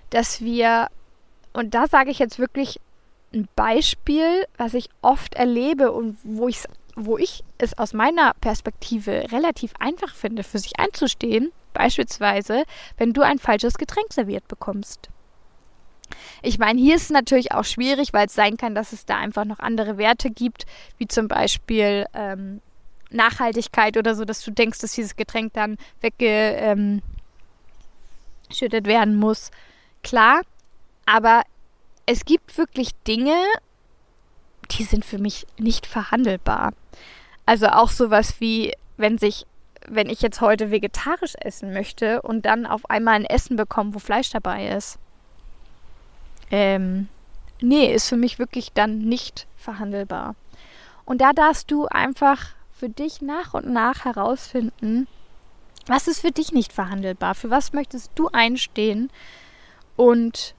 Dass 0.09 0.41
wir, 0.41 0.87
und 1.53 1.73
da 1.73 1.87
sage 1.87 2.11
ich 2.11 2.19
jetzt 2.19 2.39
wirklich 2.39 2.79
ein 3.33 3.47
Beispiel, 3.55 4.45
was 4.57 4.73
ich 4.73 4.89
oft 5.01 5.35
erlebe 5.35 5.91
und 5.91 6.17
wo, 6.23 6.47
ich's, 6.47 6.67
wo 6.95 7.17
ich 7.17 7.43
es 7.57 7.77
aus 7.77 7.93
meiner 7.93 8.33
Perspektive 8.41 9.31
relativ 9.31 9.73
einfach 9.79 10.15
finde, 10.15 10.43
für 10.43 10.59
sich 10.59 10.79
einzustehen. 10.79 11.51
Beispielsweise, 11.73 12.63
wenn 12.97 13.13
du 13.13 13.21
ein 13.21 13.37
falsches 13.37 13.77
Getränk 13.77 14.13
serviert 14.13 14.47
bekommst. 14.47 15.09
Ich 16.41 16.59
meine, 16.59 16.79
hier 16.79 16.95
ist 16.95 17.03
es 17.03 17.09
natürlich 17.09 17.51
auch 17.51 17.65
schwierig, 17.65 18.13
weil 18.13 18.27
es 18.27 18.33
sein 18.33 18.57
kann, 18.57 18.75
dass 18.75 18.93
es 18.93 19.05
da 19.05 19.17
einfach 19.17 19.45
noch 19.45 19.59
andere 19.59 19.97
Werte 19.97 20.29
gibt, 20.29 20.65
wie 20.97 21.07
zum 21.07 21.27
Beispiel 21.27 22.05
ähm, 22.13 22.61
Nachhaltigkeit 23.09 23.97
oder 23.97 24.15
so, 24.15 24.25
dass 24.25 24.43
du 24.43 24.51
denkst, 24.51 24.79
dass 24.79 24.93
dieses 24.93 25.15
Getränk 25.15 25.53
dann 25.53 25.77
weggeschüttet 26.01 27.01
ähm, 28.51 28.85
werden 28.85 29.15
muss. 29.15 29.51
Klar, 30.03 30.41
aber 31.05 31.43
es 32.05 32.25
gibt 32.25 32.57
wirklich 32.57 32.91
Dinge, 33.07 33.35
die 34.65 34.83
sind 34.83 35.05
für 35.05 35.19
mich 35.19 35.45
nicht 35.57 35.85
verhandelbar. 35.85 36.73
Also 37.45 37.67
auch 37.67 37.89
sowas 37.89 38.39
wie, 38.39 38.73
wenn 38.97 39.17
sich, 39.17 39.45
wenn 39.87 40.09
ich 40.09 40.21
jetzt 40.21 40.41
heute 40.41 40.71
vegetarisch 40.71 41.35
essen 41.39 41.73
möchte 41.73 42.21
und 42.21 42.45
dann 42.45 42.65
auf 42.65 42.89
einmal 42.89 43.15
ein 43.15 43.25
Essen 43.25 43.55
bekomme, 43.55 43.93
wo 43.93 43.99
Fleisch 43.99 44.29
dabei 44.31 44.69
ist 44.69 44.99
ähm, 46.51 47.07
nee, 47.61 47.93
ist 47.93 48.09
für 48.09 48.17
mich 48.17 48.39
wirklich 48.39 48.71
dann 48.73 48.99
nicht 48.99 49.47
verhandelbar. 49.57 50.35
Und 51.05 51.21
da 51.21 51.33
darfst 51.33 51.71
du 51.71 51.85
einfach 51.87 52.49
für 52.71 52.89
dich 52.89 53.21
nach 53.21 53.53
und 53.53 53.69
nach 53.69 54.05
herausfinden, 54.05 55.07
was 55.87 56.07
ist 56.07 56.21
für 56.21 56.31
dich 56.31 56.51
nicht 56.51 56.73
verhandelbar, 56.73 57.35
für 57.35 57.49
was 57.49 57.73
möchtest 57.73 58.11
du 58.15 58.29
einstehen 58.29 59.11
und 59.95 60.55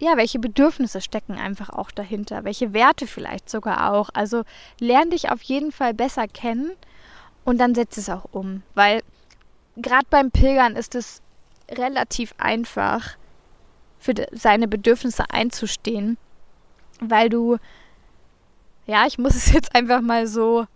ja, 0.00 0.16
welche 0.16 0.38
Bedürfnisse 0.38 1.00
stecken 1.00 1.34
einfach 1.34 1.68
auch 1.68 1.90
dahinter, 1.90 2.44
welche 2.44 2.72
Werte 2.72 3.06
vielleicht 3.06 3.50
sogar 3.50 3.92
auch. 3.92 4.08
Also 4.14 4.42
lern 4.80 5.10
dich 5.10 5.30
auf 5.30 5.42
jeden 5.42 5.72
Fall 5.72 5.92
besser 5.92 6.26
kennen 6.26 6.72
und 7.44 7.58
dann 7.58 7.74
setz 7.74 7.98
es 7.98 8.08
auch 8.08 8.24
um, 8.32 8.62
weil 8.74 9.02
gerade 9.76 10.06
beim 10.08 10.30
Pilgern 10.30 10.74
ist 10.74 10.94
es 10.94 11.22
relativ 11.70 12.34
einfach, 12.38 13.16
für 13.98 14.14
seine 14.32 14.66
Bedürfnisse 14.66 15.24
einzustehen, 15.28 16.16
weil 17.00 17.28
du, 17.28 17.58
ja, 18.86 19.06
ich 19.06 19.18
muss 19.18 19.34
es 19.36 19.52
jetzt 19.52 19.74
einfach 19.74 20.00
mal 20.00 20.26
so 20.26 20.66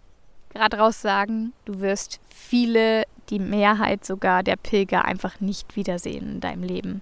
gerade 0.53 0.77
raus 0.79 1.01
sagen, 1.01 1.53
du 1.65 1.81
wirst 1.81 2.21
viele, 2.29 3.05
die 3.31 3.39
Mehrheit 3.39 4.05
sogar 4.05 4.43
der 4.43 4.57
Pilger 4.57 5.05
einfach 5.07 5.41
nicht 5.41 5.77
wiedersehen 5.77 6.35
in 6.35 6.41
deinem 6.41 6.63
Leben. 6.63 7.01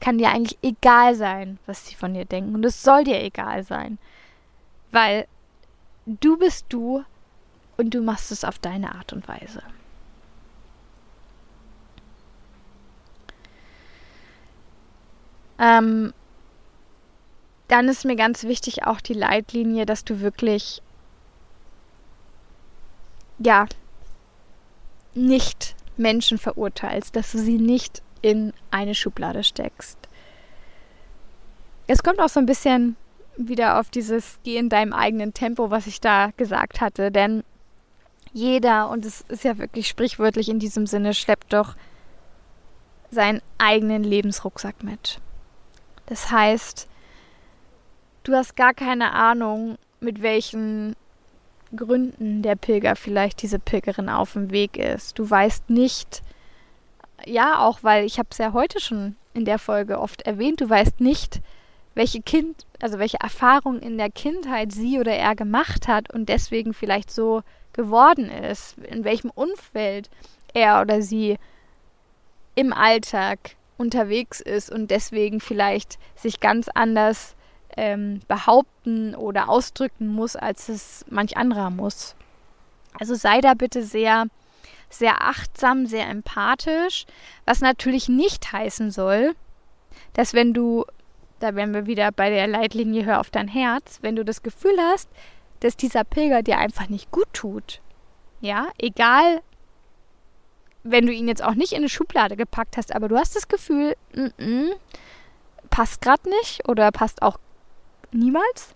Kann 0.00 0.18
dir 0.18 0.30
eigentlich 0.30 0.58
egal 0.62 1.14
sein, 1.14 1.58
was 1.66 1.86
sie 1.86 1.94
von 1.94 2.14
dir 2.14 2.24
denken 2.24 2.54
und 2.54 2.64
es 2.64 2.82
soll 2.82 3.04
dir 3.04 3.20
egal 3.22 3.64
sein, 3.64 3.98
weil 4.90 5.26
du 6.06 6.38
bist 6.38 6.66
du 6.68 7.04
und 7.76 7.90
du 7.94 8.00
machst 8.02 8.32
es 8.32 8.44
auf 8.44 8.58
deine 8.58 8.94
Art 8.94 9.12
und 9.12 9.26
Weise. 9.28 9.62
Ähm, 15.58 16.12
dann 17.66 17.88
ist 17.88 18.04
mir 18.04 18.16
ganz 18.16 18.44
wichtig 18.44 18.84
auch 18.86 19.00
die 19.00 19.14
Leitlinie, 19.14 19.86
dass 19.86 20.04
du 20.04 20.20
wirklich, 20.20 20.82
ja, 23.38 23.66
nicht 25.14 25.74
Menschen 25.96 26.38
verurteilst, 26.38 27.14
dass 27.16 27.32
du 27.32 27.38
sie 27.38 27.58
nicht 27.58 28.02
in 28.22 28.52
eine 28.70 28.94
Schublade 28.94 29.44
steckst. 29.44 29.98
Es 31.86 32.02
kommt 32.02 32.20
auch 32.20 32.28
so 32.28 32.40
ein 32.40 32.46
bisschen 32.46 32.96
wieder 33.36 33.78
auf 33.78 33.88
dieses 33.90 34.38
Geh 34.42 34.56
in 34.56 34.68
deinem 34.68 34.92
eigenen 34.92 35.32
Tempo, 35.32 35.70
was 35.70 35.86
ich 35.86 36.00
da 36.00 36.30
gesagt 36.36 36.80
hatte, 36.80 37.10
denn 37.10 37.44
jeder, 38.32 38.90
und 38.90 39.04
es 39.04 39.22
ist 39.22 39.44
ja 39.44 39.58
wirklich 39.58 39.88
sprichwörtlich 39.88 40.48
in 40.48 40.58
diesem 40.58 40.86
Sinne, 40.86 41.14
schleppt 41.14 41.52
doch 41.52 41.74
seinen 43.10 43.40
eigenen 43.56 44.04
Lebensrucksack 44.04 44.82
mit. 44.82 45.18
Das 46.06 46.30
heißt, 46.30 46.88
du 48.24 48.34
hast 48.34 48.54
gar 48.56 48.74
keine 48.74 49.12
Ahnung, 49.12 49.78
mit 50.00 50.22
welchen 50.22 50.94
Gründen 51.74 52.42
der 52.42 52.56
Pilger 52.56 52.96
vielleicht 52.96 53.42
diese 53.42 53.58
Pilgerin 53.58 54.08
auf 54.08 54.32
dem 54.32 54.50
Weg 54.50 54.76
ist. 54.76 55.18
Du 55.18 55.28
weißt 55.28 55.70
nicht, 55.70 56.22
ja, 57.28 57.60
auch 57.60 57.82
weil 57.82 58.04
ich 58.04 58.18
habe 58.18 58.28
es 58.30 58.38
ja 58.38 58.52
heute 58.52 58.80
schon 58.80 59.16
in 59.34 59.44
der 59.44 59.58
Folge 59.58 60.00
oft 60.00 60.22
erwähnt, 60.22 60.60
du 60.60 60.68
weißt 60.68 61.00
nicht, 61.00 61.40
welche 61.94 62.22
Kind, 62.22 62.66
also 62.80 62.98
welche 62.98 63.18
Erfahrung 63.20 63.80
in 63.80 63.98
der 63.98 64.10
Kindheit 64.10 64.72
sie 64.72 64.98
oder 64.98 65.12
er 65.12 65.34
gemacht 65.34 65.88
hat 65.88 66.12
und 66.12 66.28
deswegen 66.28 66.74
vielleicht 66.74 67.10
so 67.10 67.42
geworden 67.72 68.30
ist, 68.30 68.78
in 68.78 69.04
welchem 69.04 69.30
Umfeld 69.30 70.10
er 70.54 70.80
oder 70.80 71.02
sie 71.02 71.38
im 72.54 72.72
Alltag 72.72 73.56
unterwegs 73.76 74.40
ist 74.40 74.70
und 74.70 74.90
deswegen 74.90 75.40
vielleicht 75.40 75.98
sich 76.16 76.40
ganz 76.40 76.68
anders 76.74 77.36
ähm, 77.76 78.20
behaupten 78.26 79.14
oder 79.14 79.48
ausdrücken 79.48 80.08
muss, 80.08 80.34
als 80.34 80.68
es 80.68 81.04
manch 81.08 81.36
anderer 81.36 81.70
muss. 81.70 82.16
Also 82.98 83.14
sei 83.14 83.40
da 83.40 83.54
bitte 83.54 83.84
sehr, 83.84 84.26
sehr 84.90 85.22
achtsam, 85.22 85.86
sehr 85.86 86.08
empathisch, 86.08 87.06
was 87.44 87.60
natürlich 87.60 88.08
nicht 88.08 88.52
heißen 88.52 88.90
soll, 88.90 89.34
dass 90.14 90.34
wenn 90.34 90.54
du, 90.54 90.84
da 91.40 91.54
wären 91.54 91.74
wir 91.74 91.86
wieder 91.86 92.10
bei 92.12 92.30
der 92.30 92.46
Leitlinie 92.46 93.04
Hör 93.04 93.20
auf 93.20 93.30
dein 93.30 93.48
Herz, 93.48 93.98
wenn 94.02 94.16
du 94.16 94.24
das 94.24 94.42
Gefühl 94.42 94.76
hast, 94.78 95.08
dass 95.60 95.76
dieser 95.76 96.04
Pilger 96.04 96.42
dir 96.42 96.58
einfach 96.58 96.88
nicht 96.88 97.10
gut 97.10 97.28
tut, 97.32 97.80
ja, 98.40 98.68
egal 98.78 99.42
wenn 100.84 101.06
du 101.06 101.12
ihn 101.12 101.28
jetzt 101.28 101.42
auch 101.42 101.54
nicht 101.54 101.72
in 101.72 101.78
eine 101.78 101.88
Schublade 101.88 102.36
gepackt 102.36 102.76
hast, 102.76 102.94
aber 102.94 103.08
du 103.08 103.16
hast 103.16 103.36
das 103.36 103.48
Gefühl, 103.48 103.96
n 104.14 104.32
-n, 104.38 104.70
passt 105.70 106.00
gerade 106.00 106.28
nicht 106.30 106.66
oder 106.68 106.90
passt 106.92 107.20
auch 107.20 107.38
niemals, 108.12 108.74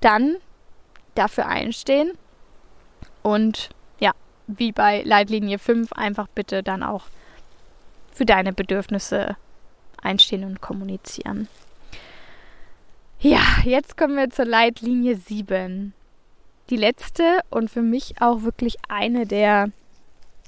dann 0.00 0.36
dafür 1.14 1.46
einstehen 1.46 2.12
und 3.22 3.70
wie 4.46 4.72
bei 4.72 5.02
Leitlinie 5.02 5.58
5 5.58 5.92
einfach 5.92 6.28
bitte 6.28 6.62
dann 6.62 6.82
auch 6.82 7.04
für 8.12 8.24
deine 8.24 8.52
Bedürfnisse 8.52 9.36
einstehen 10.02 10.44
und 10.44 10.60
kommunizieren. 10.60 11.48
Ja, 13.20 13.42
jetzt 13.64 13.96
kommen 13.96 14.16
wir 14.16 14.30
zur 14.30 14.44
Leitlinie 14.44 15.16
7. 15.16 15.94
Die 16.70 16.76
letzte 16.76 17.40
und 17.50 17.70
für 17.70 17.82
mich 17.82 18.20
auch 18.20 18.42
wirklich 18.42 18.76
eine 18.88 19.26
der 19.26 19.70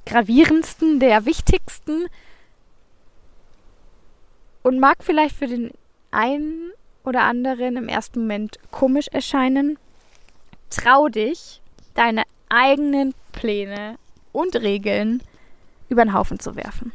gravierendsten, 0.07 1.01
der 1.01 1.27
wichtigsten 1.27 2.07
und 4.63 4.81
mag 4.81 4.99
vielleicht 5.01 5.37
für 5.37 5.47
den 5.47 5.73
einen 6.11 6.73
oder 7.05 7.23
anderen 7.23 7.77
im 7.77 7.89
ersten 7.89 8.21
Moment 8.21 8.59
komisch 8.71 9.09
erscheinen. 9.09 9.79
Trau 10.71 11.09
dich, 11.09 11.61
deine 11.95 12.25
eigenen 12.49 13.15
Pläne 13.38 13.98
und 14.33 14.57
Regeln 14.57 15.22
über 15.88 16.05
den 16.05 16.12
Haufen 16.12 16.40
zu 16.40 16.57
werfen. 16.57 16.92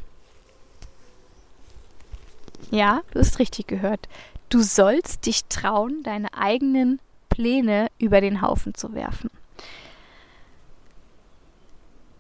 Ja, 2.70 3.02
du 3.12 3.20
hast 3.20 3.40
richtig 3.40 3.68
gehört. 3.68 4.10
Du 4.50 4.62
sollst 4.62 5.26
dich 5.26 5.46
trauen, 5.46 6.04
deine 6.04 6.34
eigenen 6.34 7.00
Pläne 7.30 7.88
über 7.98 8.20
den 8.20 8.42
Haufen 8.42 8.74
zu 8.74 8.94
werfen. 8.94 9.30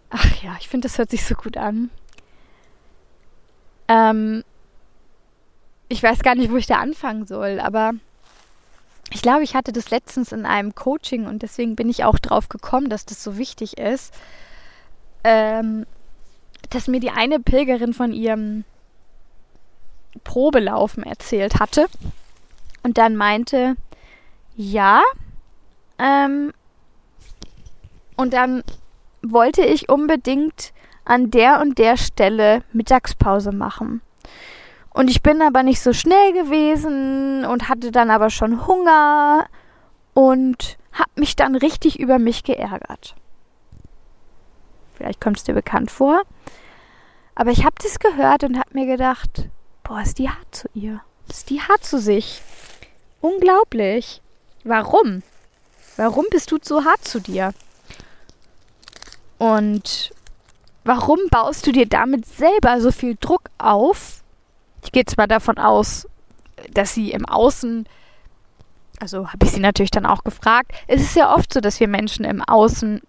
Ach 0.09 0.43
ja, 0.43 0.55
ich 0.59 0.69
finde, 0.69 0.87
das 0.87 0.97
hört 0.97 1.09
sich 1.09 1.25
so 1.25 1.35
gut 1.35 1.57
an. 1.57 1.89
Ähm, 3.89 4.43
ich 5.89 6.01
weiß 6.01 6.23
gar 6.23 6.35
nicht, 6.35 6.49
wo 6.49 6.55
ich 6.55 6.67
da 6.67 6.77
anfangen 6.77 7.25
soll, 7.25 7.59
aber 7.59 7.91
ich 9.13 9.21
glaube, 9.21 9.43
ich 9.43 9.55
hatte 9.55 9.71
das 9.71 9.91
letztens 9.91 10.31
in 10.31 10.45
einem 10.45 10.73
Coaching 10.73 11.27
und 11.27 11.43
deswegen 11.43 11.75
bin 11.75 11.87
ich 11.87 12.03
auch 12.03 12.17
drauf 12.17 12.49
gekommen, 12.49 12.89
dass 12.89 13.05
das 13.05 13.23
so 13.23 13.37
wichtig 13.37 13.77
ist, 13.77 14.13
ähm, 15.23 15.85
dass 16.71 16.87
mir 16.87 16.99
die 16.99 17.11
eine 17.11 17.39
Pilgerin 17.39 17.93
von 17.93 18.11
ihrem 18.11 18.65
Probelaufen 20.23 21.03
erzählt 21.03 21.59
hatte 21.59 21.85
und 22.81 22.97
dann 22.97 23.15
meinte, 23.15 23.75
ja, 24.55 25.03
ähm, 25.99 26.51
und 28.17 28.33
dann 28.33 28.63
wollte 29.21 29.63
ich 29.63 29.89
unbedingt 29.89 30.73
an 31.05 31.29
der 31.29 31.61
und 31.61 31.77
der 31.77 31.97
Stelle 31.97 32.63
Mittagspause 32.73 33.51
machen. 33.51 34.01
Und 34.93 35.09
ich 35.09 35.23
bin 35.23 35.41
aber 35.41 35.63
nicht 35.63 35.81
so 35.81 35.91
schnell 35.91 36.33
gewesen 36.33 37.45
und 37.45 37.67
hatte 37.67 37.91
dann 37.91 38.11
aber 38.11 38.29
schon 38.29 38.67
Hunger 38.67 39.47
und 40.13 40.77
habe 40.91 41.11
mich 41.15 41.35
dann 41.35 41.55
richtig 41.55 41.99
über 41.99 42.19
mich 42.19 42.43
geärgert. 42.43 43.15
Vielleicht 44.93 45.19
kommt 45.19 45.37
es 45.37 45.43
dir 45.43 45.55
bekannt 45.55 45.89
vor. 45.89 46.21
Aber 47.35 47.49
ich 47.49 47.65
habe 47.65 47.75
das 47.81 47.97
gehört 47.97 48.43
und 48.43 48.57
habe 48.57 48.69
mir 48.73 48.85
gedacht, 48.85 49.49
boah, 49.83 50.01
ist 50.01 50.19
die 50.19 50.29
hart 50.29 50.55
zu 50.55 50.69
ihr. 50.75 51.01
Ist 51.27 51.49
die 51.49 51.61
hart 51.61 51.83
zu 51.83 51.99
sich. 51.99 52.41
Unglaublich. 53.21 54.21
Warum? 54.63 55.23
Warum 55.97 56.25
bist 56.29 56.51
du 56.51 56.59
so 56.61 56.85
hart 56.85 57.03
zu 57.03 57.19
dir? 57.19 57.53
Und 59.39 60.13
warum 60.83 61.19
baust 61.31 61.65
du 61.65 61.71
dir 61.71 61.87
damit 61.87 62.25
selber 62.25 62.79
so 62.81 62.91
viel 62.91 63.17
Druck 63.19 63.49
auf, 63.57 64.22
ich 64.83 64.91
gehe 64.91 65.05
zwar 65.05 65.27
davon 65.27 65.57
aus, 65.57 66.07
dass 66.71 66.93
sie 66.93 67.11
im 67.11 67.25
Außen, 67.25 67.87
also 68.99 69.27
habe 69.29 69.45
ich 69.45 69.51
sie 69.51 69.59
natürlich 69.59 69.91
dann 69.91 70.05
auch 70.05 70.23
gefragt, 70.23 70.71
es 70.87 71.01
ist 71.01 71.15
ja 71.15 71.33
oft 71.33 71.53
so, 71.53 71.61
dass 71.61 71.79
wir 71.79 71.87
Menschen 71.87 72.25
im 72.25 72.41
Außen 72.41 73.01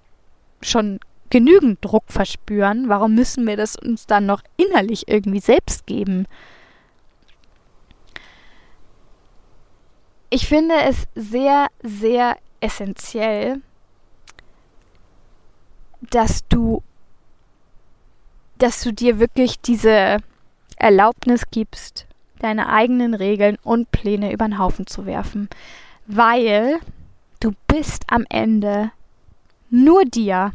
schon 0.62 1.00
genügend 1.30 1.84
Druck 1.84 2.04
verspüren. 2.08 2.88
Warum 2.88 3.14
müssen 3.14 3.46
wir 3.46 3.56
das 3.56 3.76
uns 3.76 4.06
dann 4.06 4.26
noch 4.26 4.42
innerlich 4.56 5.08
irgendwie 5.08 5.40
selbst 5.40 5.86
geben? 5.86 6.26
Ich 10.30 10.46
finde 10.48 10.74
es 10.82 11.06
sehr, 11.14 11.68
sehr 11.82 12.36
essentiell, 12.60 13.60
dass 16.10 16.46
du, 16.48 16.82
dass 18.58 18.82
du 18.82 18.92
dir 18.92 19.18
wirklich 19.18 19.60
diese 19.60 20.18
Erlaubnis 20.76 21.42
gibst, 21.50 22.06
deine 22.38 22.68
eigenen 22.68 23.14
Regeln 23.14 23.56
und 23.62 23.90
Pläne 23.90 24.32
über 24.32 24.46
den 24.46 24.58
Haufen 24.58 24.86
zu 24.86 25.06
werfen, 25.06 25.48
weil 26.06 26.78
du 27.40 27.52
bist 27.66 28.04
am 28.08 28.26
Ende 28.28 28.90
nur 29.70 30.04
dir, 30.04 30.52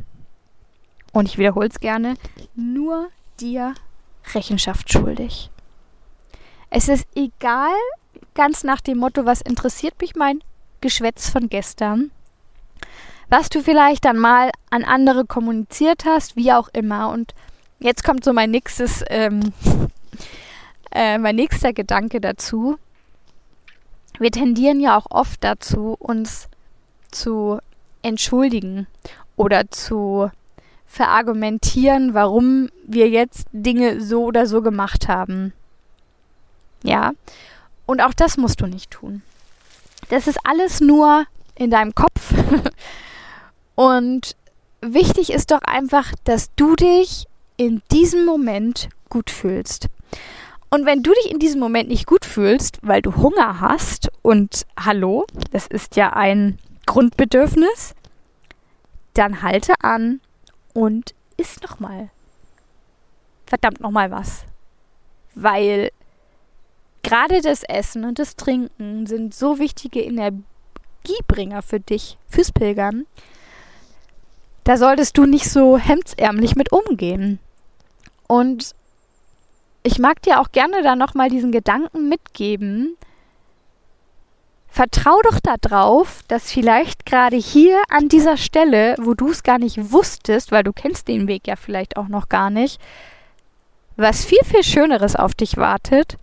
und 1.12 1.28
ich 1.28 1.38
wiederhole 1.38 1.68
es 1.68 1.80
gerne, 1.80 2.16
nur 2.56 3.10
dir 3.40 3.74
Rechenschaft 4.34 4.92
schuldig. 4.92 5.50
Es 6.70 6.88
ist 6.88 7.08
egal, 7.16 7.74
ganz 8.36 8.64
nach 8.64 8.82
dem 8.82 9.00
Motto, 9.00 9.26
was 9.26 9.42
interessiert 9.42 10.00
mich 10.00 10.16
mein 10.16 10.44
Geschwätz 10.82 11.30
von 11.30 11.50
gestern, 11.50 12.12
was 13.30 13.50
du 13.50 13.62
vielleicht 13.62 14.06
dann 14.06 14.18
mal 14.18 14.52
an 14.70 14.84
andere 14.84 15.26
kommuniziert 15.26 16.06
hast, 16.06 16.36
wie 16.36 16.54
auch 16.54 16.70
immer. 16.70 17.10
Und 17.10 17.34
jetzt 17.80 18.04
kommt 18.04 18.24
so 18.24 18.34
mein 18.34 18.52
nächstes 18.52 19.04
ähm, 19.10 19.54
äh, 20.91 21.17
mein 21.17 21.36
nächster 21.36 21.73
Gedanke 21.73 22.21
dazu. 22.21 22.78
Wir 24.19 24.32
tendieren 24.32 24.80
ja 24.80 24.97
auch 24.97 25.08
oft 25.10 25.43
dazu, 25.43 25.95
uns 25.99 26.49
zu 27.12 27.60
entschuldigen 28.02 28.88
oder 29.36 29.69
zu 29.71 30.30
verargumentieren, 30.86 32.13
warum 32.13 32.69
wir 32.86 33.10
jetzt 33.10 33.47
Dinge 33.52 34.02
so 34.02 34.23
oder 34.23 34.47
so 34.47 34.62
gemacht 34.62 35.08
haben. 35.08 35.54
Ja, 36.84 37.12
und 37.86 38.02
auch 38.02 38.13
das 38.13 38.38
musst 38.38 38.62
du 38.62 38.67
nicht 38.67 38.91
tun. 38.91 39.21
Das 40.10 40.28
ist 40.28 40.39
alles 40.43 40.82
nur 40.82 41.25
in 41.56 41.69
deinem 41.69 41.93
Kopf. 41.93 42.34
und 43.75 44.36
wichtig 44.82 45.32
ist 45.32 45.52
doch 45.52 45.62
einfach, 45.62 46.12
dass 46.23 46.54
du 46.56 46.75
dich 46.75 47.28
in 47.58 47.82
diesem 47.91 48.25
Moment 48.25 48.89
gut 49.10 49.30
fühlst. 49.30 49.88
Und 50.70 50.86
wenn 50.86 51.02
du 51.02 51.12
dich 51.14 51.32
in 51.32 51.40
diesem 51.40 51.60
Moment 51.60 51.90
nicht 51.90 52.06
gut 52.06 52.26
fühlst, 52.26 52.78
weil 52.82 53.02
du 53.02 53.16
Hunger 53.16 53.60
hast 53.60 54.10
und 54.22 54.68
hallo, 54.80 55.26
das 55.52 55.66
ist 55.68 55.96
ja 55.96 56.14
ein 56.14 56.60
Grundbedürfnis, 56.86 57.96
dann 59.14 59.42
halte 59.42 59.74
an 59.82 60.22
und 60.74 61.16
isst 61.38 61.64
nochmal. 61.64 62.10
Verdammt 63.48 63.80
nochmal 63.80 64.12
was. 64.12 64.46
Weil 65.34 65.92
gerade 67.02 67.42
das 67.42 67.64
Essen 67.64 68.06
und 68.06 68.20
das 68.20 68.36
Trinken 68.36 69.08
sind 69.08 69.34
so 69.34 69.58
wichtige 69.58 70.02
Energiebringer 70.02 71.64
für 71.64 71.80
dich, 71.80 72.18
fürs 72.28 72.52
Pilgern. 72.52 73.08
Da 74.64 74.78
solltest 74.78 75.18
du 75.18 75.26
nicht 75.26 75.50
so 75.50 75.80
hemdsärmlich 75.80 76.56
mit 76.56 76.72
umgehen. 76.72 77.40
Und 78.28 78.76
ich 79.84 80.00
mag 80.00 80.22
dir 80.22 80.39
auch 80.39 80.52
gerne 80.52 80.84
da 80.84 80.96
nochmal 80.96 81.30
diesen 81.30 81.52
Gedanken 81.52 82.10
mitgeben. 82.10 82.98
Vertrau 84.68 85.20
doch 85.24 85.39
darauf, 85.39 86.22
dass 86.28 86.52
vielleicht 86.52 87.06
gerade 87.06 87.38
hier 87.38 87.82
an 87.89 88.08
dieser 88.08 88.38
Stelle, 88.38 88.96
wo 89.00 89.13
du 89.13 89.30
es 89.30 89.44
gar 89.44 89.58
nicht 89.58 89.92
wusstest, 89.92 90.52
weil 90.52 90.63
du 90.63 90.74
kennst 90.74 91.08
den 91.08 91.28
Weg 91.28 91.48
ja 91.48 91.56
vielleicht 91.56 91.98
auch 91.98 92.08
noch 92.08 92.30
gar 92.30 92.50
nicht, 92.50 92.80
was 93.98 94.24
viel, 94.24 94.44
viel 94.46 94.63
Schöneres 94.63 95.15
auf 95.15 95.34
dich 95.34 95.58
wartet, 95.58 96.18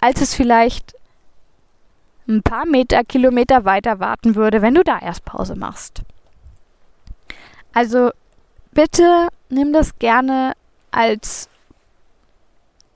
als 0.00 0.20
es 0.20 0.34
vielleicht 0.34 0.94
ein 2.28 2.42
paar 2.42 2.66
Meter, 2.66 3.04
Kilometer 3.04 3.64
weiter 3.64 4.00
warten 4.00 4.34
würde, 4.34 4.62
wenn 4.62 4.74
du 4.74 4.84
da 4.84 4.98
erst 4.98 5.24
Pause 5.24 5.56
machst. 5.56 6.02
Also 7.72 8.10
bitte 8.72 9.28
nimm 9.48 9.72
das 9.72 9.98
gerne 9.98 10.52
als 10.90 11.48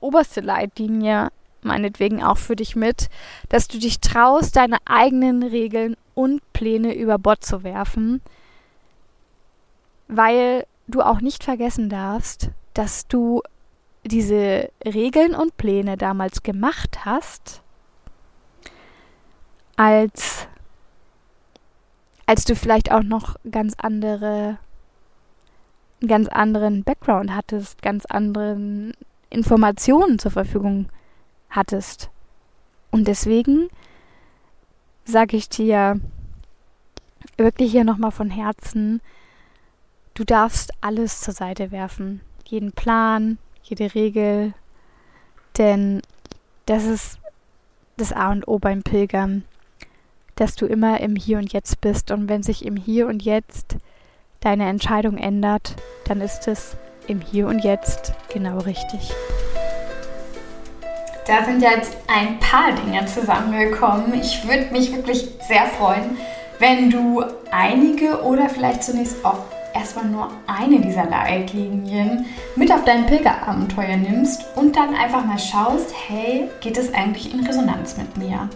oberste 0.03 0.41
Leitlinie 0.41 1.31
meinetwegen 1.63 2.23
auch 2.23 2.39
für 2.39 2.57
dich 2.57 2.77
mit, 2.77 3.09
dass 3.49 3.69
du 3.69 3.79
dich 3.79 4.01
traust, 4.01 4.57
deine 4.57 4.79
eigenen 4.85 5.43
Regeln 5.43 5.97
und 6.15 6.41
Pläne 6.53 6.95
über 6.95 7.19
Bord 7.19 7.45
zu 7.45 7.63
werfen, 7.63 8.21
weil 10.09 10.67
du 10.89 11.03
auch 11.03 11.21
nicht 11.21 11.45
vergessen 11.45 11.89
darfst, 11.89 12.51
dass 12.75 13.07
du 13.07 13.43
diese 14.05 14.71
Regeln 14.85 15.35
und 15.35 15.57
Pläne 15.57 15.97
damals 15.97 16.43
gemacht 16.43 17.05
hast, 17.05 17.63
als 19.77 20.49
als 22.25 22.45
du 22.45 22.55
vielleicht 22.55 22.91
auch 22.91 23.03
noch 23.03 23.37
ganz 23.51 23.75
andere 23.79 24.59
ganz 26.07 26.29
anderen 26.29 26.83
Background 26.83 27.35
hattest, 27.35 27.83
ganz 27.83 28.07
anderen 28.07 28.95
Informationen 29.33 30.19
zur 30.19 30.31
Verfügung 30.31 30.89
hattest. 31.51 32.11
Und 32.91 33.09
deswegen 33.09 33.69
sage 35.05 35.37
ich 35.37 35.49
dir 35.49 36.01
wirklich 37.37 37.71
hier 37.73 37.85
nochmal 37.85 38.11
von 38.11 38.31
Herzen, 38.31 39.01
du 40.15 40.25
darfst 40.25 40.73
alles 40.81 41.21
zur 41.21 41.35
Seite 41.35 41.71
werfen. 41.71 42.21
Jeden 42.47 42.73
Plan, 42.73 43.39
jede 43.63 43.95
Regel. 43.95 44.53
Denn 45.59 46.03
das 46.67 46.85
ist 46.85 47.19
das 47.97 48.13
A 48.13 48.31
und 48.31 48.47
O 48.47 48.59
beim 48.59 48.83
Pilgern, 48.83 49.45
dass 50.37 50.57
du 50.57 50.67
immer 50.67 51.01
im 51.01 51.17
Hier 51.17 51.39
und 51.39 51.53
Jetzt 51.53 51.81
bist. 51.81 52.11
Und 52.11 52.29
wenn 52.29 52.43
sich 52.43 52.65
im 52.65 52.77
Hier 52.77 53.07
und 53.07 53.23
Jetzt 53.23 53.77
deine 54.41 54.69
Entscheidung 54.69 55.17
ändert, 55.17 55.77
dann 56.05 56.21
ist 56.21 56.49
es 56.49 56.77
im 57.07 57.21
Hier 57.21 57.47
und 57.47 57.65
Jetzt 57.65 58.13
genau 58.33 58.59
richtig. 58.59 59.13
Da 61.27 61.45
sind 61.45 61.63
jetzt 61.63 61.97
ein 62.09 62.39
paar 62.41 62.73
Dinge 62.73 63.07
zusammengekommen. 63.07 64.15
Ich 64.21 64.47
würde 64.47 64.73
mich 64.73 64.95
wirklich 64.95 65.29
sehr 65.47 65.67
freuen, 65.67 66.19
wenn 66.59 66.91
du 66.91 67.23
einige 67.51 68.23
oder 68.23 68.49
vielleicht 68.49 68.83
zunächst 68.83 69.25
auch 69.25 69.39
erstmal 69.75 70.07
nur 70.07 70.31
eine 70.47 70.81
dieser 70.81 71.05
Leitlinien 71.05 72.27
mit 72.57 72.73
auf 72.73 72.85
dein 72.85 73.07
Pilgerabenteuer 73.07 73.97
nimmst 73.97 74.45
und 74.57 74.77
dann 74.77 74.95
einfach 74.95 75.25
mal 75.25 75.39
schaust, 75.39 75.93
hey, 76.09 76.49
geht 76.61 76.77
es 76.77 76.93
eigentlich 76.93 77.33
in 77.33 77.47
Resonanz 77.47 77.97
mit 77.97 78.17
mir? 78.17 78.49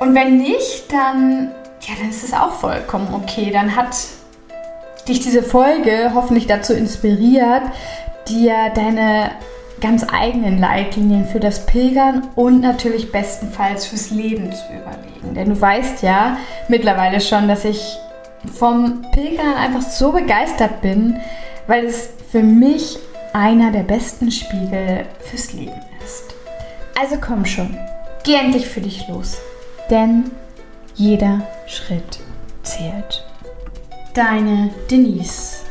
Und 0.00 0.14
wenn 0.14 0.38
nicht, 0.38 0.92
dann, 0.92 1.52
ja, 1.80 1.94
dann 1.98 2.10
ist 2.10 2.24
es 2.24 2.32
auch 2.32 2.52
vollkommen 2.52 3.12
okay. 3.14 3.50
Dann 3.50 3.74
hat 3.74 3.96
dich 5.08 5.20
diese 5.20 5.42
Folge 5.42 6.12
hoffentlich 6.14 6.46
dazu 6.46 6.72
inspiriert, 6.72 7.62
dir 8.28 8.70
deine 8.74 9.30
ganz 9.80 10.06
eigenen 10.10 10.58
Leitlinien 10.58 11.26
für 11.26 11.40
das 11.40 11.66
Pilgern 11.66 12.28
und 12.34 12.60
natürlich 12.60 13.12
bestenfalls 13.12 13.86
fürs 13.86 14.10
Leben 14.10 14.50
zu 14.52 14.64
überlegen. 14.72 15.34
Denn 15.34 15.50
du 15.50 15.60
weißt 15.60 16.02
ja 16.02 16.38
mittlerweile 16.68 17.20
schon, 17.20 17.46
dass 17.46 17.64
ich 17.64 17.98
vom 18.54 19.04
Pilgern 19.12 19.54
einfach 19.54 19.82
so 19.82 20.12
begeistert 20.12 20.80
bin, 20.80 21.20
weil 21.66 21.84
es 21.84 22.10
für 22.30 22.42
mich 22.42 22.98
einer 23.32 23.70
der 23.70 23.82
besten 23.82 24.30
Spiegel 24.30 25.04
fürs 25.20 25.52
Leben 25.52 25.80
ist. 26.04 26.34
Also 26.98 27.16
komm 27.20 27.44
schon, 27.44 27.76
geh 28.24 28.34
endlich 28.34 28.66
für 28.66 28.80
dich 28.80 29.06
los, 29.08 29.38
denn 29.90 30.30
jeder 30.94 31.42
Schritt 31.66 32.20
zählt. 32.62 33.25
Deine 34.16 34.70
Denise. 34.90 35.65